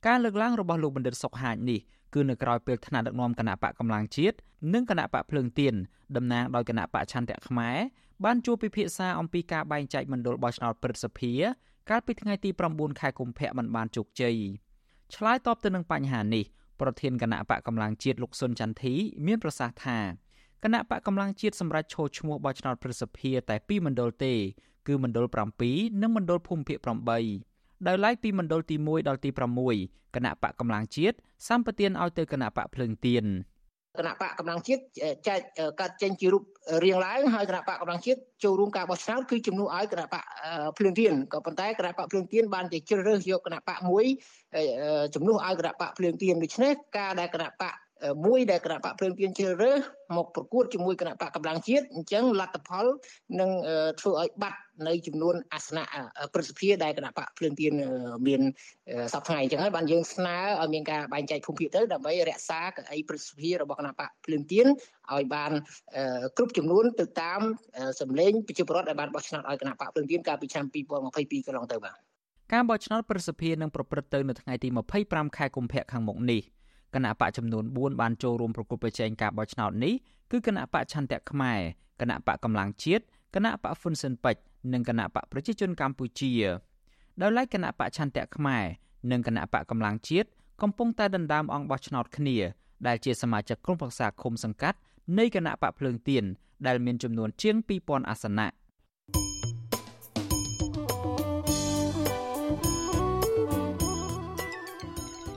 [0.06, 1.80] ការលើកឡើងរបស់លោកបណ្ឌិតសុកហាជនេះ
[2.14, 4.36] គឺនៅក្រៅពេលថ្នាក់ដឹកនាំគណៈបកកម្លាំងជាតិ
[4.74, 5.74] និងគណៈបកភ្លើងទៀន
[6.16, 7.76] តំណាងដោយគណៈបកឆន្ទៈខ្មែរ
[8.24, 11.32] បានជួបពិភាក្សាអំពីការបែងចែកមណ្ឌលបោះឆ្នោតព្រឹទ្ធសភា
[11.90, 14.36] កាលពីថ្ងៃទី9ខែកុម្ភៈមិនបានជោគជ័យ
[15.14, 16.44] ឆ្លើយតបទៅនឹងបញ្ហានេះ
[16.80, 18.94] ប្រធានគណៈបកកម្លាំងជាតិលោកសុនចន្ទធី
[19.26, 19.98] មានប្រសាសន៍ថា
[20.64, 24.34] គណៈបកកម្លាំងជាតិសម្រាប់ឈរឈ្មោះបោះឆ្នោតព្រឹទ្ធសភាតែ2មណ្ឌលទេ
[24.86, 25.26] គឺមណ្ឌល
[25.64, 26.78] 7និងមណ្ឌលភូមិភាគ
[27.18, 27.53] 8
[27.86, 29.30] ដោយឡែកពីមណ្ឌលទី1ដល់ទី
[29.72, 31.16] 6គណៈបកកម្លាំងជាតិ
[31.48, 33.24] សម្បទានឲ្យទៅគណៈបកភ្លើងទៀន
[33.98, 34.82] គណៈបកកម្លាំងជាតិ
[35.28, 35.40] ចែក
[35.80, 36.42] កាត់ចេញជារូប
[36.84, 40.24] រៀងឡើងហើយគណៈបកកម្លាំងជាតិចូលរួមការបោះឆ្នោតគឺជំនួសឲ្យគណៈបក
[40.78, 44.04] ភ្លើងទៀនក៏ប៉ុន្តែគណៈបកភ្លើងទៀនបានតែជ្រើសរើសយកគណៈបកមួយ
[45.14, 47.74] ជំនួសឲ្យគណៈបកភ្លើងទៀនដូច្នេះការដែលគណៈបក
[48.26, 49.80] មួយដែលគណៈបកភ្លើងទៀនជ្រើសរើស
[50.16, 52.86] មកប្រកួតជាមួយគណៈបកកម្លាំងជាតិអញ្ចឹងលទ្ធផល
[53.40, 53.50] នឹង
[54.00, 55.84] ធ្វើឲ្យបាត់នៅចំនួនអាសនៈ
[56.32, 57.72] ព្រឹទ្ធសភាដែលគណៈបកភ្លើងទៀន
[58.26, 58.40] មាន
[59.12, 64.66] សប្តាហ៍ថ្ងៃអញ្ចឹងហើយបានយើងស្នើឲ្យមានការបែងចែកភូមិភាគទៅដើម្បីរក្សាកៅអីព្រឹទ្ធសភារបស់គណៈបកភ្លើងទៀន
[65.12, 65.52] ឲ្យបាន
[66.36, 67.40] គ្រប់ចំនួនទៅតាម
[68.00, 71.96] សម្លេងប្រជាពលរដ្ឋដែលបានបោះឆ្នោតឲ្យគណៈបកភ្លើងទៀនកាលពីឆ្នាំ2022កន្លងទៅបាទ
[72.52, 74.68] ការបោះឆ្នោតប្រសិទ្ធភាពនឹងប្រព្រឹត្តទៅនៅថ្ងៃទី
[75.02, 76.42] 25ខែកុម្ភៈខាងមុខនេះ
[76.94, 79.94] គណៈបកចំនួន4បានចូលរួមប្រគល់ប្រជែងការបោះឆ្នោតនេះ
[80.30, 81.60] គឺគណៈបកឆន្ទៈខ្មែរ
[82.00, 84.42] គណៈបកកម្លាំងជាតិគណៈបកហ៊ុនស៊ិនពេជ្រ
[84.72, 86.30] និងគណៈបកប្រជាជនកម្ពុជា
[87.20, 88.64] ដោយឡែកគណៈបកឆន្ទៈខ្មែរ
[89.10, 90.28] និងគណៈបកកម្លាំងជាតិ
[90.62, 92.36] កំពុងតែដណ្ដើមអង្គបោះឆ្នោតគ្នា
[92.86, 94.78] ដែលជាសមាជិកក្រុមប្រឹក្សាឃុំសង្កាត់
[95.18, 96.24] នៃគណៈបកភ្លើងទៀន
[96.66, 98.48] ដែលមានចំនួនជាង2000អាសនៈ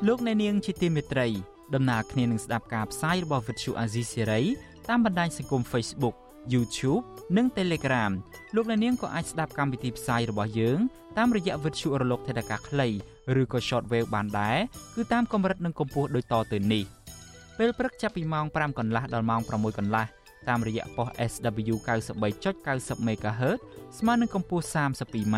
[0.05, 1.27] លោកអ្នកនាងជាទីមេត្រី
[1.75, 4.43] ដំណើរគ្នានឹងស្ដាប់ការផ្សាយរបស់ Vuthu Azizi Serai
[4.89, 6.15] តាមបណ្ដាញសង្គម Facebook
[6.53, 7.03] YouTube
[7.37, 8.11] និង Telegram
[8.55, 10.79] លោកអ្នកនាងក៏អាចស្ដាប់កម្មវិធីផ្សាយរបស់យើង
[11.17, 12.87] តាមរយៈ Vuthu រលកថេដាកាខ្លី
[13.41, 14.57] ឬក៏ Shortwave បានដែរ
[14.95, 16.83] គឺតាមកម្រិតនិងកម្ពស់ដូចតទៅនេះ
[17.57, 20.05] ពេលព្រឹកចាប់ពីម៉ោង5កន្លះដល់ម៉ោង6កន្លះ
[20.49, 21.75] តាមរយៈប៉ុស SW
[22.37, 23.57] 93.90 MHz
[23.97, 25.37] ស្មើនឹងកម្ពស់ 32m